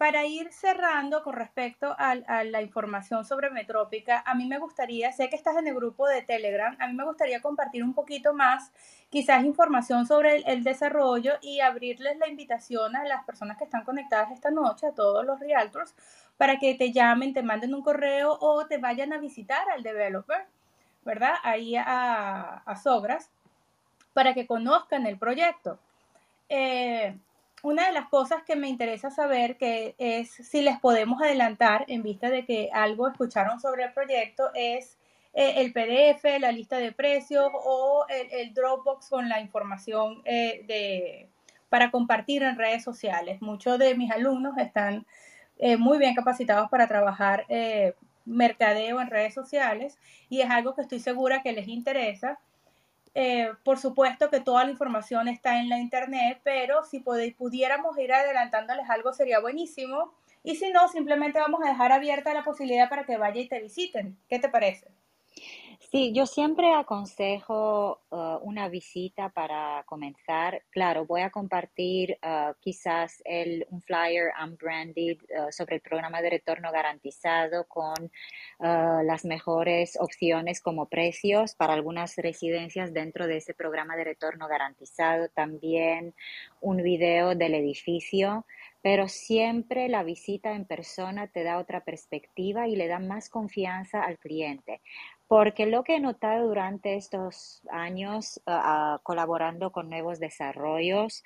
[0.00, 2.14] para ir cerrando con respecto a,
[2.44, 6.22] la información sobre Metrópica, a mí me gustaría, sé que estás en el grupo de
[6.22, 8.72] Telegram, a mí me gustaría compartir un poquito más,
[9.10, 14.30] quizás información sobre el, desarrollo y abrirles la invitación a las personas que están conectadas
[14.30, 15.94] esta noche, a todos los realtors,
[16.40, 20.46] para que te llamen, te manden un correo o te vayan a visitar al developer,
[21.04, 21.34] ¿verdad?
[21.42, 23.28] Ahí a, a Sogras,
[24.14, 25.78] para que conozcan el proyecto.
[26.48, 27.14] Eh,
[27.62, 32.02] una de las cosas que me interesa saber que es si les podemos adelantar en
[32.02, 34.96] vista de que algo escucharon sobre el proyecto es
[35.34, 41.28] eh, el PDF, la lista de precios o el, Dropbox con la información eh, de,
[41.68, 43.42] para compartir en redes sociales.
[43.42, 45.04] Muchos de mis alumnos están
[45.60, 47.46] eh, muy bien capacitados para trabajar
[48.24, 49.98] mercadeo en redes sociales
[50.28, 52.38] y es algo que estoy segura que les interesa
[53.14, 58.12] Eh, por supuesto que toda la información está en la internet, pero si pudiéramos ir
[58.12, 60.14] adelantándoles algo sería buenísimo.
[60.44, 63.60] Y si no, simplemente vamos a dejar abierta la posibilidad para que vaya y te
[63.60, 64.16] visiten.
[64.28, 64.86] ¿Qué te parece?
[65.90, 70.62] Sí, yo siempre aconsejo uh, una visita para comenzar.
[70.70, 76.30] Claro, voy a compartir uh, quizás el, un flyer unbranded uh, sobre el programa de
[76.30, 78.12] retorno garantizado con
[78.60, 85.28] las mejores opciones como precios para algunas residencias dentro de ese programa de retorno garantizado.
[85.30, 86.14] También
[86.60, 88.44] un video del edificio
[88.82, 94.02] pero siempre la visita en persona te da otra perspectiva y le da más confianza
[94.02, 94.80] al cliente.
[95.30, 101.22] Porque lo que he notado durante estos años ah, colaborando con nuevos desarrollos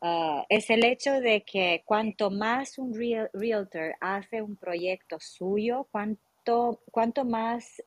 [0.00, 6.78] ah, es el hecho de que cuanto más un realtor hace un proyecto suyo, cuanto,
[6.92, 7.82] cuanto más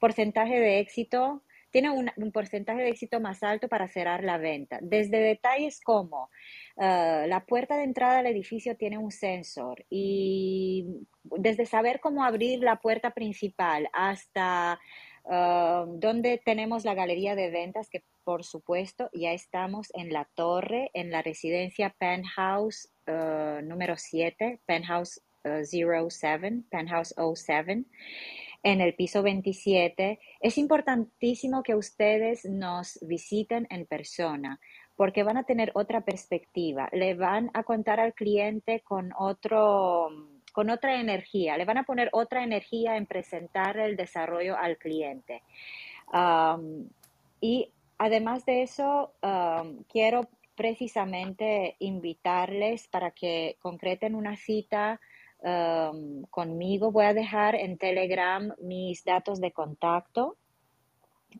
[0.00, 1.40] porcentaje de éxito
[1.70, 4.78] tiene un, porcentaje de éxito más alto para cerrar la venta.
[4.82, 6.30] Desde detalles como
[6.76, 10.86] ah, la puerta de entrada al edificio tiene un sensor y
[11.24, 14.78] desde saber cómo abrir la puerta principal hasta
[15.24, 20.90] uh, donde tenemos la galería de ventas, que por supuesto ya estamos en la torre,
[20.94, 27.84] en la residencia Penthouse ah, número 7, Penthouse 07, Penthouse 07
[28.62, 34.60] en el piso 27, es importantísimo que ustedes nos visiten en persona
[34.96, 40.08] porque van a tener otra perspectiva, le van a contar al cliente con otro
[40.52, 45.42] con otra energía, le van a poner otra energía en presentar el desarrollo al cliente.
[47.40, 49.12] y además de eso,
[49.88, 50.22] quiero
[50.56, 55.00] precisamente invitarles para que concreten una cita
[55.40, 56.90] Um, conmigo.
[56.90, 60.36] Voy a dejar en Telegram mis datos de contacto,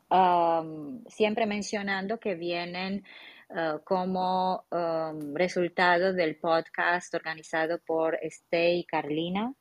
[0.09, 3.03] um, siempre mencionando que vienen
[3.49, 9.53] uh, como um, resultado del podcast organizado por Este y Carlina.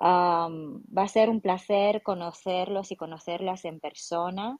[0.00, 4.58] va a ser un placer conocerlos y conocerlas en persona.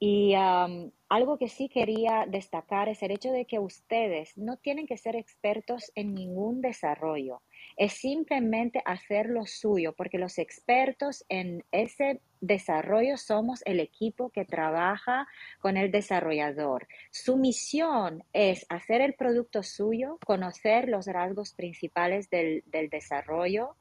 [0.00, 4.96] Y algo que sí quería destacar es el hecho de que ustedes no tienen que
[4.96, 7.42] ser expertos en ningún desarrollo
[7.80, 14.44] es simplemente hacer lo suyo, porque los expertos en ese desarrollo somos el equipo que
[14.44, 15.26] trabaja
[15.60, 16.86] con el desarrollador.
[17.10, 23.76] Su misión es hacer el producto suyo, conocer los rasgos principales del, desarrollo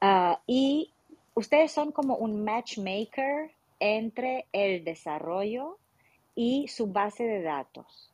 [0.00, 0.92] ah, y
[1.34, 5.78] ustedes son como un matchmaker entre el desarrollo
[6.34, 8.12] y su base de datos.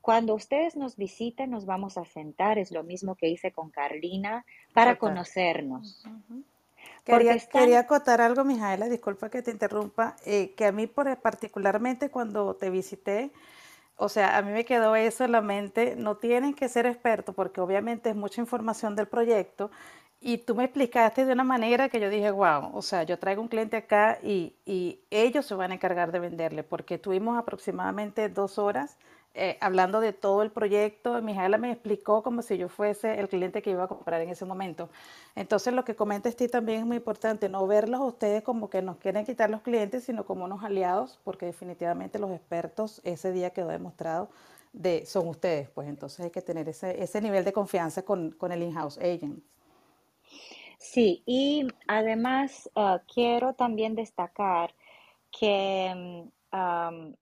[0.00, 4.44] Cuando ustedes nos visiten, nos vamos a sentar, es lo mismo que hice con Carlina,
[4.72, 6.04] para conocernos.
[7.04, 12.54] Quería, quería, acotar algo, Mijaela, disculpa que te interrumpa, eh, que a mí particularmente cuando
[12.54, 13.30] te visité,
[13.96, 17.34] o sea, a mí me quedó eso en la mente, no tienen que ser expertos
[17.34, 19.70] porque obviamente es mucha información del proyecto
[20.20, 23.40] y tú me explicaste de una manera que yo dije, wow, o sea, yo traigo
[23.40, 24.54] un cliente acá y,
[25.10, 28.98] ellos se van a encargar de venderle porque tuvimos aproximadamente dos horas
[29.34, 33.62] eh, hablando de todo el proyecto, Mijaela me explicó como si yo fuese el cliente
[33.62, 34.88] que iba a comprar en ese momento.
[35.36, 38.82] Entonces, lo que comenta Steve también es muy importante, no verlos a ustedes como que
[38.82, 43.50] nos quieren quitar los clientes, sino como unos aliados, porque definitivamente los expertos ese día
[43.50, 44.28] quedó demostrado
[44.72, 48.50] de son ustedes, pues entonces hay que tener ese, ese nivel de confianza con, con
[48.52, 49.40] el in-house agent.
[50.78, 54.74] Sí, y además ah, quiero también destacar
[55.30, 57.12] que mm,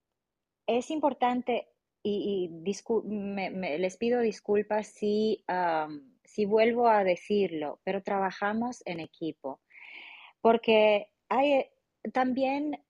[0.66, 1.68] es importante
[2.02, 5.44] y, les pido disculpas si,
[6.22, 9.61] si vuelvo a decirlo, pero trabajamos en equipo,
[10.40, 11.66] porque hay,
[12.12, 12.80] también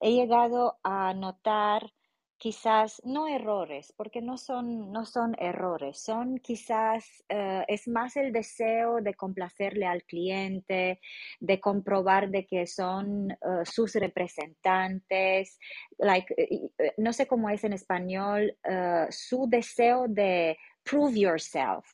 [0.00, 1.92] he llegado a notar
[2.40, 8.32] quizás no errores, porque no son, no son errores, son quizás, eh, es más el
[8.32, 11.02] deseo de complacerle al cliente,
[11.38, 15.58] de comprobar de que son eh, sus representantes,
[15.98, 18.56] like, eh, no sé cómo es en español,
[19.10, 21.86] su deseo de prove yourself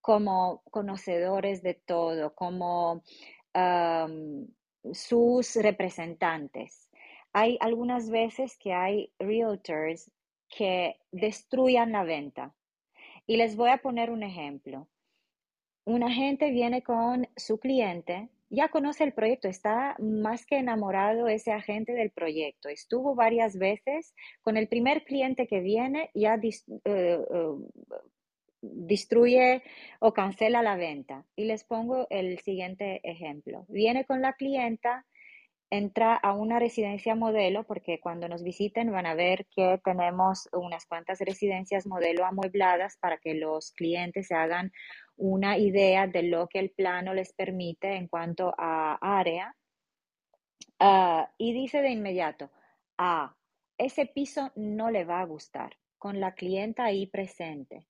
[0.00, 3.02] como conocedores de todo, como
[4.92, 6.83] sus representantes
[7.34, 10.10] hay algunas veces que hay realtors
[10.48, 12.54] que destruyan la venta.
[13.26, 14.88] Y les voy a poner un ejemplo.
[15.84, 21.50] Un agente viene con su cliente, ya conoce el proyecto, está más que enamorado ese
[21.50, 22.68] agente del proyecto.
[22.68, 26.50] Estuvo varias veces con el primer cliente que viene, ya eh,
[26.84, 27.18] eh,
[28.60, 29.62] destruye
[29.98, 31.24] o cancela la venta.
[31.34, 33.66] Y les pongo el siguiente ejemplo.
[33.68, 35.04] Viene con la clienta
[35.76, 40.86] entra a una residencia modelo, porque cuando nos visiten van a ver que tenemos unas
[40.86, 44.72] cuantas residencias modelo amuebladas para que los clientes se hagan
[45.16, 49.54] una idea de lo que el plano les permite en cuanto a área.
[50.78, 52.50] Ah, y dice de inmediato,
[52.98, 53.34] ah,
[53.78, 57.86] ese piso no le va a gustar, con la clienta ahí presente.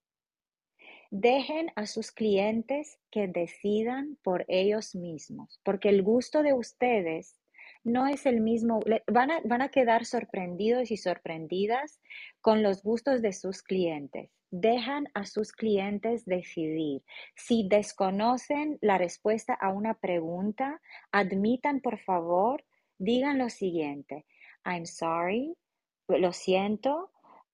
[1.11, 7.35] Dejen a sus clientes que decidan por ellos mismos, porque el gusto de ustedes
[7.85, 12.01] no es el mismo, van a, van a quedar sorprendidos y sorprendidas
[12.41, 14.31] con los gustos de sus clientes.
[14.49, 17.03] Dejan a sus clientes decidir.
[17.35, 20.81] Si desconocen la respuesta a una pregunta,
[21.11, 22.65] admitan por favor,
[22.97, 24.25] digan lo siguiente.
[24.65, 25.55] I'm sorry,
[26.07, 27.11] lo siento,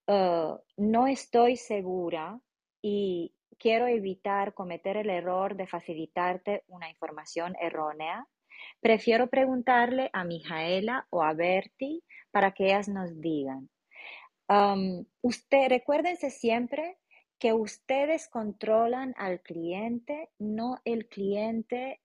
[0.08, 2.40] uh, no estoy segura
[2.82, 8.26] y quiero evitar cometer el error de facilitarte una información errónea.
[8.80, 12.02] Prefiero preguntarle a Mijaela o a Bertie
[12.32, 13.70] para que ellas nos digan.
[15.22, 16.98] Usted, recuérdense siempre
[17.40, 22.02] que ustedes controlan al cliente, no el cliente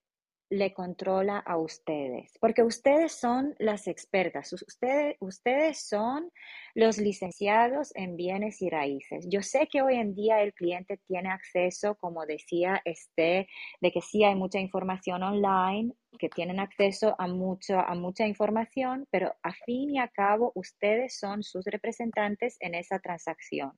[0.48, 6.30] le controla a ustedes, porque ustedes son las expertas, ustedes, ustedes son
[6.74, 9.26] los licenciados en bienes y raíces.
[9.28, 13.48] Yo sé que hoy en día el cliente tiene acceso, como decía este,
[13.80, 19.06] de que sí hay mucha información online, que tienen acceso a, mucho, a mucha información,
[19.10, 23.72] pero a fin y a cabo ustedes son sus representantes en esa transacción.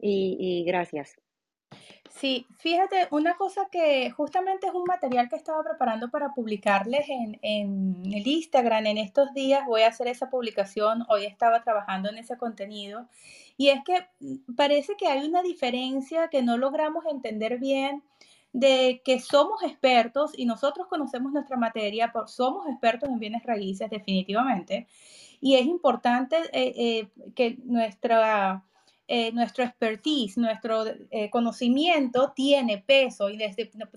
[0.00, 1.23] y, y gracias.
[2.10, 7.38] Sí, fíjate, una cosa que justamente es un material que estaba preparando para publicarles en,
[7.42, 12.18] en, el Instagram en estos días, voy a hacer esa publicación, hoy estaba trabajando en
[12.18, 13.08] ese contenido,
[13.56, 18.04] y es que mm, parece que hay una diferencia que no logramos entender bien
[18.52, 24.86] de que somos expertos y nosotros conocemos nuestra materia, somos expertos en bienes raíces definitivamente,
[25.40, 28.62] y es importante eh, eh, que nuestra
[29.06, 33.36] eh, nuestro expertise, nuestro eh, conocimiento tiene peso y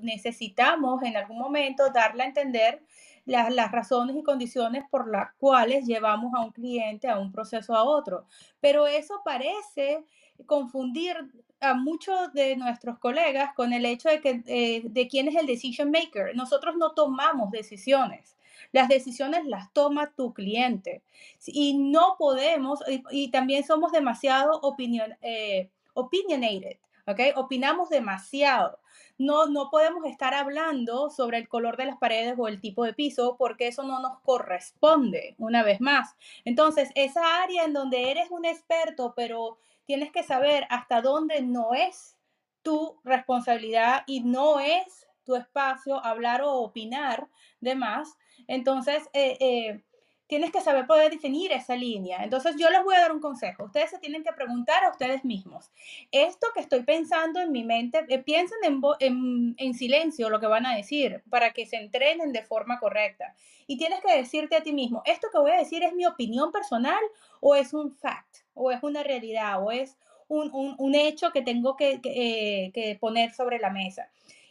[0.02, 2.84] necesitamos en algún momento darle a entender
[3.28, 7.84] las, razones y condiciones por las cuales llevamos a un cliente a un proceso a
[7.84, 8.26] otro.
[8.60, 10.04] Pero eso parece
[10.46, 11.16] confundir
[11.60, 15.46] a muchos de nuestros colegas con el hecho de que eh, de quién es el
[15.46, 16.36] decision maker.
[16.36, 18.37] Nosotros no tomamos decisiones.
[18.72, 21.04] Las decisiones las toma tu cliente.
[21.46, 22.80] Y no podemos,
[23.12, 26.78] y, también somos demasiado opinion, eh, opinionated,
[27.08, 27.20] ¿ok?
[27.36, 28.80] Opinamos demasiado.
[29.18, 32.94] No, no podemos estar hablando sobre el color de las paredes o el tipo de
[32.94, 36.16] piso porque eso no nos corresponde, una vez más.
[36.46, 41.74] Entonces, esa área en donde eres un experto, pero tienes que saber hasta dónde no
[41.74, 42.18] es
[42.62, 47.28] tu responsabilidad y no es tu espacio hablar o opinar
[47.60, 48.18] de más,
[48.48, 49.82] entonces, eh, eh,
[50.28, 52.24] tienes que saber poder definir esa línea.
[52.24, 53.66] Entonces, yo les voy a dar un consejo.
[53.66, 55.72] Ustedes se tienen que preguntar a ustedes mismos,
[56.12, 60.66] esto que estoy pensando en mi mente, eh, piensen en, en, silencio lo que van
[60.66, 63.36] a decir para que se entrenen de forma correcta.
[63.68, 66.52] Y tienes que decirte a ti mismo, esto que voy a decir es mi opinión
[66.52, 67.02] personal
[67.42, 69.98] o es un fact, o es una realidad, o es
[70.30, 74.10] un, hecho que tengo que, que poner sobre la mesa.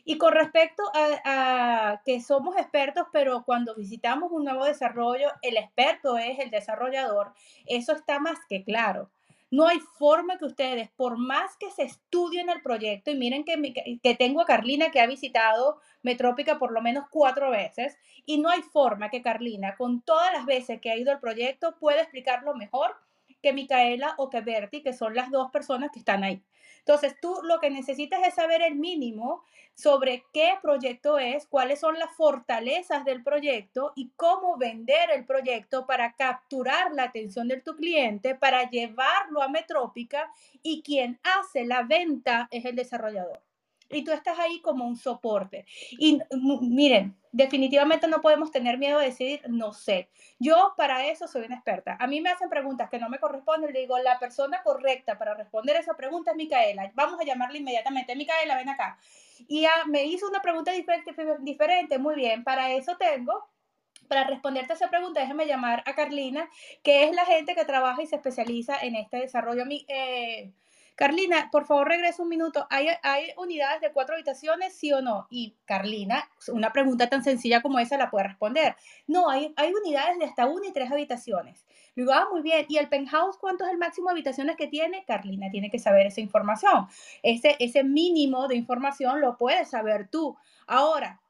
[0.08, 6.16] Y con respecto a, que somos expertos, pero cuando visitamos un nuevo desarrollo, el experto
[6.16, 7.32] es el desarrollador,
[7.66, 9.10] eso está más que claro.
[9.50, 13.98] No hay forma que ustedes, por más que se estudien el proyecto, y miren que,
[14.00, 18.48] que tengo a Carlina que ha visitado Metrópica por lo menos cuatro veces, y no
[18.48, 22.54] hay forma que Carlina, con todas las veces que ha ido al proyecto, pueda explicarlo
[22.54, 22.96] mejor
[23.46, 26.42] que Micaela o que Berti, que son las dos personas que están ahí.
[26.80, 29.44] Entonces, tú lo que necesitas es saber el mínimo
[29.74, 35.86] sobre qué proyecto es, cuáles son las fortalezas del proyecto y cómo vender el proyecto
[35.86, 40.28] para capturar la atención de tu cliente, para llevarlo a Metrópica
[40.60, 43.40] y quien hace la venta es el desarrollador
[43.90, 45.66] y tú estás ahí como un soporte.
[45.90, 46.18] Y
[46.60, 50.08] miren, definitivamente no podemos tener miedo de decir no sé.
[50.38, 51.96] Yo para eso soy una experta.
[52.00, 55.34] A mí me hacen preguntas que no me corresponden, le digo, la persona correcta para
[55.34, 56.90] responder esa pregunta es Micaela.
[56.94, 58.16] Vamos a llamarla inmediatamente.
[58.16, 58.98] Micaela, ven acá.
[59.48, 61.98] Y ya me hizo una pregunta diferente, diferente.
[61.98, 63.48] Muy bien, para eso tengo
[64.08, 66.48] para responderte a esa pregunta, déjame llamar a Carlina,
[66.82, 69.64] que es la gente que trabaja y se especializa en este desarrollo.
[69.88, 70.52] Eh,
[70.96, 72.66] Carlina, por favor, regresa un minuto.
[72.70, 72.88] ¿Hay,
[73.36, 75.26] unidades de cuatro habitaciones, sí o no?
[75.28, 78.76] Y Carlina, una pregunta tan sencilla como esa la puede responder.
[79.06, 81.66] No, hay, hay unidades de hasta una y tres habitaciones.
[81.94, 82.64] Le digo, ah, muy bien.
[82.70, 85.04] ¿Y el penthouse cuánto es el máximo de habitaciones que tiene?
[85.06, 86.86] Carlina tiene que saber esa información.
[87.22, 90.34] Ese, ese mínimo de información lo puedes saber tú.
[90.66, 91.20] Ahora,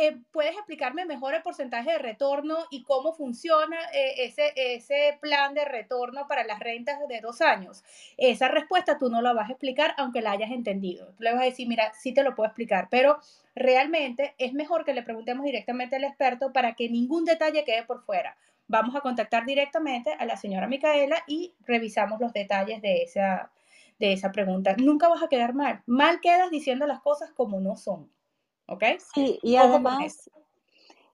[0.00, 5.54] eh, ¿puedes explicarme mejor el porcentaje de retorno y cómo funciona eh, ese, ese plan
[5.54, 7.82] de retorno para las rentas de dos años?
[8.16, 11.12] Esa respuesta tú no la vas a explicar aunque la hayas entendido.
[11.16, 13.18] Tú le vas a decir, mira, sí te lo puedo explicar, pero
[13.56, 18.04] realmente es mejor que le preguntemos directamente al experto para que ningún detalle quede por
[18.04, 18.36] fuera.
[18.68, 23.50] Vamos a contactar directamente a la señora Micaela y revisamos los detalles de esa,
[23.98, 24.76] de esa pregunta.
[24.78, 25.82] Nunca vas a quedar mal.
[25.86, 28.08] Mal quedas diciendo las cosas como no son.
[28.68, 28.84] ¿Ok?
[29.14, 30.30] Sí, y además,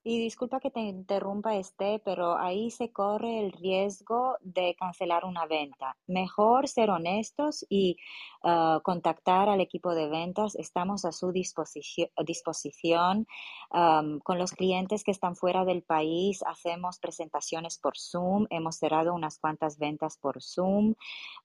[0.07, 5.46] y disculpa que te interrumpa este, pero ahí se corre el riesgo de cancelar una
[5.46, 5.96] venta.
[6.07, 7.96] Mejor ser honestos y
[8.42, 10.57] uh, contactar al equipo de ventas.
[10.57, 13.26] Estamos a su disposición, disposición
[13.72, 16.42] um, con los clientes que están fuera del país.
[16.46, 18.46] Hacemos presentaciones por Zoom.
[18.50, 20.96] Hemos cerrado unas cuantas ventas por Zoom.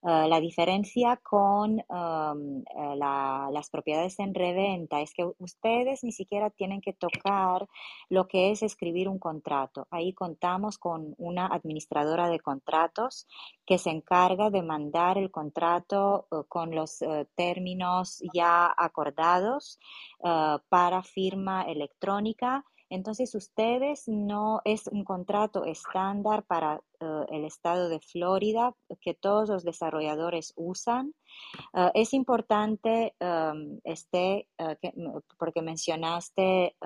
[0.02, 2.62] Uh, la diferencia con um,
[2.96, 7.66] la, las propiedades en reventa es que ustedes ni siquiera tienen que tocar
[8.10, 9.86] lo que es escribir un contrato.
[9.90, 13.26] Ahí contamos con una administradora de contratos
[13.66, 19.78] que se encarga de mandar el contrato eh, con los eh, términos ya acordados
[20.24, 22.64] eh, para firma electrónica.
[22.88, 26.80] Entonces, ustedes no es un contrato estándar para
[27.30, 31.14] el estado de Florida que todos los desarrolladores usan.
[31.72, 33.14] Ah, es importante,
[33.84, 34.76] este, ah,
[35.38, 36.76] porque mencionaste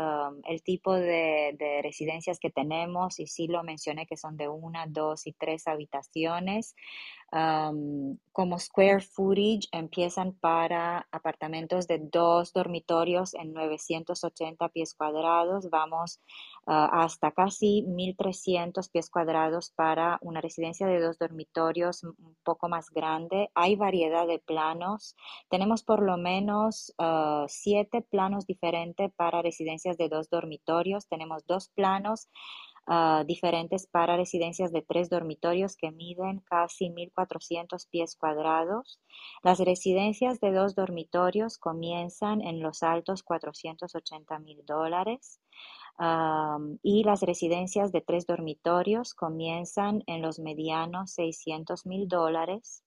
[0.45, 5.27] el tipo de, residencias que tenemos y sí lo mencioné que son de una, dos
[5.27, 6.75] y tres habitaciones.
[8.33, 15.71] como square footage empiezan para apartamentos de dos dormitorios en 980 pies cuadrados.
[15.71, 16.21] Vamos
[16.67, 22.91] ah, hasta casi 1.300 pies cuadrados para una residencia de dos dormitorios un poco más
[22.91, 23.51] grande.
[23.55, 25.17] Hay variedad de planos.
[25.49, 31.07] Tenemos por lo menos ah, siete planos diferentes para residencias de dos dormitorios.
[31.09, 32.29] Tenemos dos planos
[32.87, 39.01] ah, diferentes para residencias de tres dormitorios que miden casi 1.400 pies cuadrados.
[39.43, 45.41] Las residencias de dos dormitorios comienzan en los altos 480 mil dólares.
[46.83, 52.83] y las residencias de tres dormitorios comienzan en los medianos 600 mil dólares.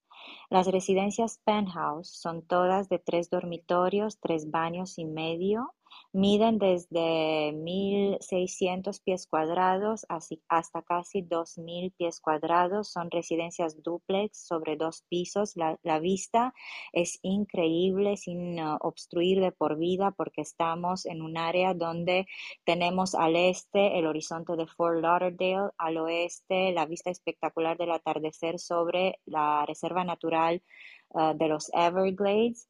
[0.49, 5.73] Las residencias penthouse son todas de tres dormitorios, tres baños y medio
[6.13, 12.91] Miden desde 1.600 pies cuadrados hasta casi 2.000 pies cuadrados.
[12.91, 15.55] Son residencias duplex sobre dos pisos.
[15.55, 16.53] La, vista
[16.93, 22.27] es increíble sin uh, obstruir de por vida porque estamos en un área donde
[22.65, 28.59] tenemos al este el horizonte de Fort Lauderdale, al oeste la vista espectacular del atardecer
[28.59, 30.61] sobre la reserva natural
[31.09, 32.69] uh, de los Everglades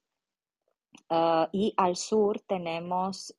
[1.09, 3.33] Ah, y al sur tenemos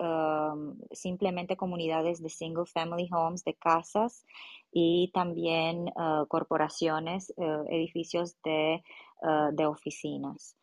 [0.93, 4.25] simplemente comunidades de single family homes, de casas
[4.73, 8.83] y también ah, corporaciones, eh, edificios de,
[9.53, 10.59] de oficinas.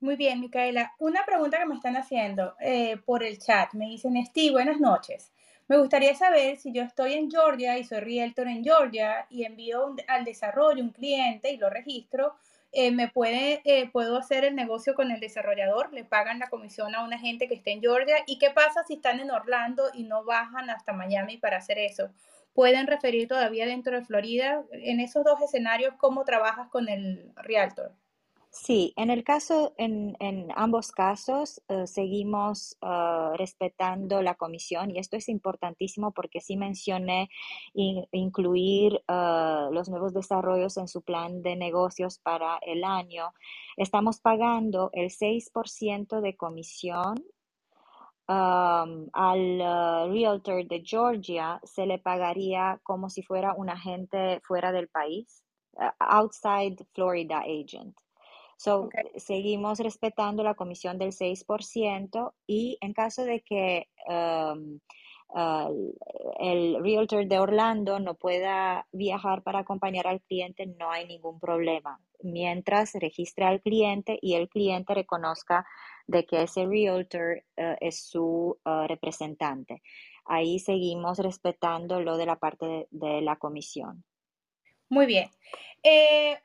[0.00, 0.94] Muy bien, Micaela.
[0.98, 3.74] Una pregunta que me están haciendo eh, por el chat.
[3.74, 5.30] Me dicen, Steve, buenas noches.
[5.68, 9.94] Me gustaría saber si yo estoy en Georgia y soy realtor en Georgia y envío
[10.08, 12.34] al desarrollo un cliente y lo registro,
[12.72, 16.94] eh, me puede, eh, puedo hacer el negocio con el desarrollador, le pagan la comisión
[16.94, 18.16] a una gente que esté en Georgia.
[18.26, 22.10] ¿Y qué pasa si están en Orlando y no bajan hasta Miami para hacer eso?
[22.52, 24.62] Pueden referir todavía dentro de Florida.
[24.72, 27.92] En esos dos escenarios, ¿cómo trabajas con el realtor?
[28.52, 30.16] Sí, en el caso, en,
[30.56, 37.30] ambos casos, eh, seguimos eh, respetando la comisión y esto es importantísimo porque sí mencioné
[37.74, 43.32] incluir eh, los nuevos desarrollos en su plan de negocios para el año.
[43.76, 47.24] Estamos pagando el 6% de comisión
[48.26, 49.58] al
[50.12, 55.42] realtor de Georgia se le pagaría como si fuera un agente fuera del país,
[55.98, 57.96] outside Florida agent.
[58.60, 64.78] So, seguimos respetando la comisión del 6% y en caso de que um,
[66.38, 72.02] el realtor de Orlando no pueda viajar para acompañar al cliente, no hay ningún problema.
[72.22, 75.66] Mientras registre al cliente y el cliente reconozca
[76.06, 79.80] de que ese realtor uh, es su uh, representante.
[80.26, 84.04] Ahí seguimos respetando lo de la parte de, la comisión.
[84.90, 85.30] Muy bien.
[85.82, 86.36] Eh,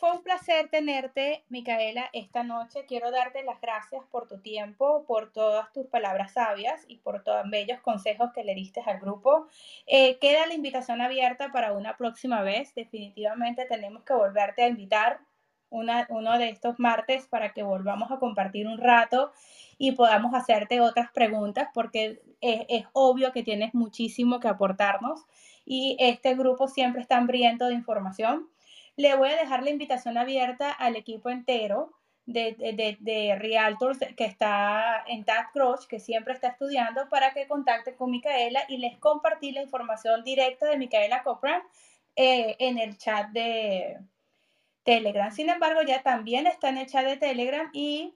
[0.00, 2.86] fue un placer tenerte, Micaela, esta noche.
[2.88, 7.42] Quiero darte las gracias por tu tiempo, por todas tus palabras sabias y por todos
[7.42, 9.46] los bellos consejos que le diste al grupo.
[9.86, 12.74] Eh, queda la invitación abierta para una próxima vez.
[12.74, 15.20] Definitivamente tenemos que volverte a invitar
[15.68, 19.32] uno de estos martes para que volvamos a compartir un rato
[19.76, 25.26] y podamos hacerte otras preguntas porque es, es obvio que tienes muchísimo que aportarnos
[25.66, 28.48] y este grupo siempre está hambriento de información.
[28.96, 31.92] Le voy a dejar la invitación abierta al equipo entero
[32.26, 37.48] de, de, de, Realtors que está en Tag Crush, que siempre está estudiando, para que
[37.48, 41.62] contacten con Micaela y les compartí la información directa de Micaela Copran
[42.16, 43.98] eh, en el chat de
[44.84, 45.30] Telegram.
[45.32, 48.14] Sin embargo, ya también está en el chat de Telegram y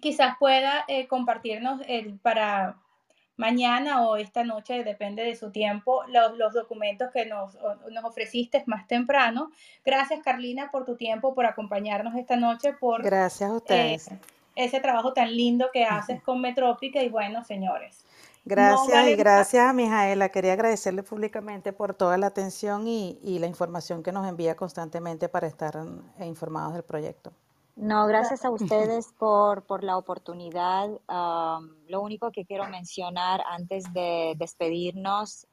[0.00, 2.76] quizás pueda eh, compartirnos el, para
[3.36, 7.56] mañana o esta noche, depende de su tiempo, los, los documentos que nos,
[7.90, 9.50] nos, ofreciste más temprano.
[9.84, 14.08] Gracias, Carlina, por tu tiempo, por acompañarnos esta noche, por Gracias a ustedes.
[14.08, 14.18] Eh,
[14.56, 18.04] ese trabajo tan lindo que haces con Metrópica y bueno, señores.
[18.46, 20.30] Gracias y gracias a Mijaela.
[20.30, 25.28] Quería agradecerle públicamente por toda la atención y, y la información que nos envía constantemente
[25.28, 25.76] para estar
[26.20, 27.32] informados del proyecto.
[27.76, 30.88] No, gracias a ustedes por, por la oportunidad.
[31.88, 35.46] lo único que quiero mencionar antes de despedirnos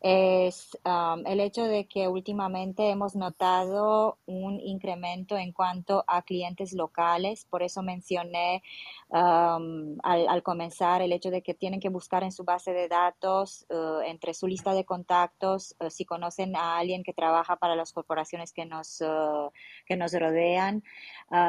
[0.00, 0.78] es
[1.24, 7.46] el hecho de que últimamente hemos notado un incremento en cuanto a clientes locales.
[7.46, 8.62] Por eso mencioné
[9.10, 14.00] al, comenzar el hecho de que tienen que buscar en su base de datos, uh,
[14.04, 18.52] entre su lista de contactos, uh, si conocen a alguien que trabaja para las corporaciones
[18.52, 19.50] que nos, uh,
[19.88, 20.82] que nos rodean.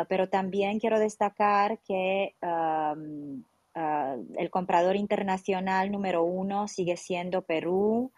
[0.07, 2.35] pero también quiero destacar que
[4.37, 8.11] el comprador internacional número uno sigue siendo Perú.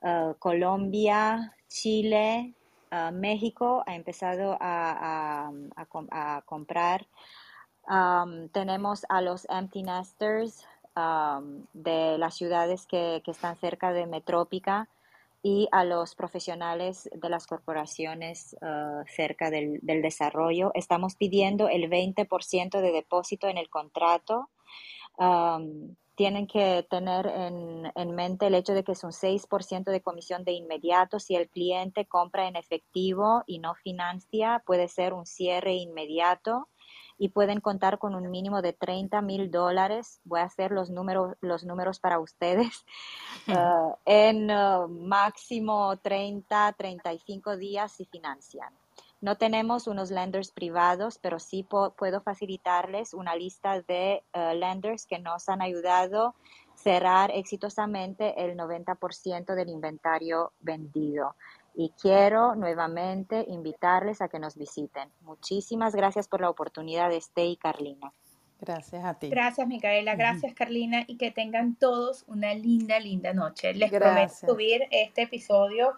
[0.00, 2.54] Uh, Colombia, Chile,
[3.12, 5.50] México ha empezado a,
[6.44, 7.06] comprar.
[8.52, 10.66] Tenemos a los empty nesters
[11.72, 14.88] de las ciudades que, están cerca de Metrópica
[15.42, 20.72] y a los profesionales de las corporaciones uh, cerca del, desarrollo.
[20.74, 24.50] Estamos pidiendo el 20% de depósito en el contrato.
[25.18, 30.00] Um, tienen que tener en, en, mente el hecho de que es un 6% de
[30.00, 31.20] comisión de inmediato.
[31.20, 36.68] Si el cliente compra en efectivo y no financia, puede ser un cierre inmediato
[37.18, 40.20] y pueden contar con un mínimo de 30 mil dólares.
[40.24, 42.84] Voy a hacer los números, los números para ustedes.
[43.48, 48.74] Uh, en uh, máximo 30, 35 días si financian.
[49.20, 55.20] No tenemos unos lenders privados, pero sí puedo facilitarles una lista de uh, lenders que
[55.20, 56.34] nos han ayudado a
[56.76, 61.36] cerrar exitosamente el 90% del inventario vendido.
[61.78, 65.10] Y quiero nuevamente invitarles a que nos visiten.
[65.20, 68.12] Muchísimas gracias por la oportunidad, Este y Carlina.
[68.58, 69.28] Gracias a ti.
[69.28, 70.16] Gracias, Micaela.
[70.16, 71.04] Gracias, Carlina.
[71.06, 73.74] Y que tengan todos una linda, linda noche.
[73.74, 75.92] Les prometo subir este episodio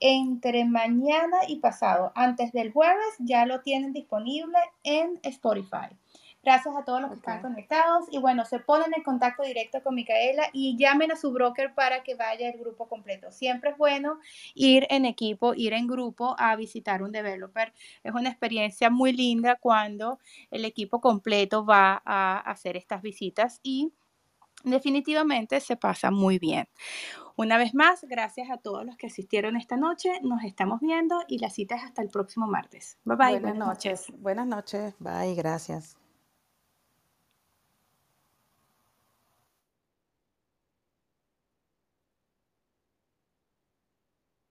[0.00, 5.94] entre mañana y pasado, antes del jueves, ya lo tienen disponible en Spotify.
[6.42, 9.94] Gracias a todos los que están conectados y bueno, se ponen en contacto directo con
[9.94, 13.30] Micaela y llamen a su broker para que vaya el grupo completo.
[13.30, 14.18] Siempre es bueno
[14.54, 17.74] ir en equipo, ir en grupo a visitar un developer.
[18.02, 20.18] Es una experiencia muy linda cuando
[20.50, 23.92] el equipo completo va a hacer estas visitas y
[24.64, 26.68] definitivamente se pasa muy bien.
[27.36, 30.20] Una vez más, gracias a todos los que asistieron esta noche.
[30.22, 32.98] Nos estamos viendo y la cita es hasta el próximo martes.
[33.04, 33.40] Bye bye.
[33.40, 34.06] Buenas, noches.
[34.18, 34.94] Buenas noches.
[34.98, 35.34] Bye.
[35.34, 35.99] Gracias.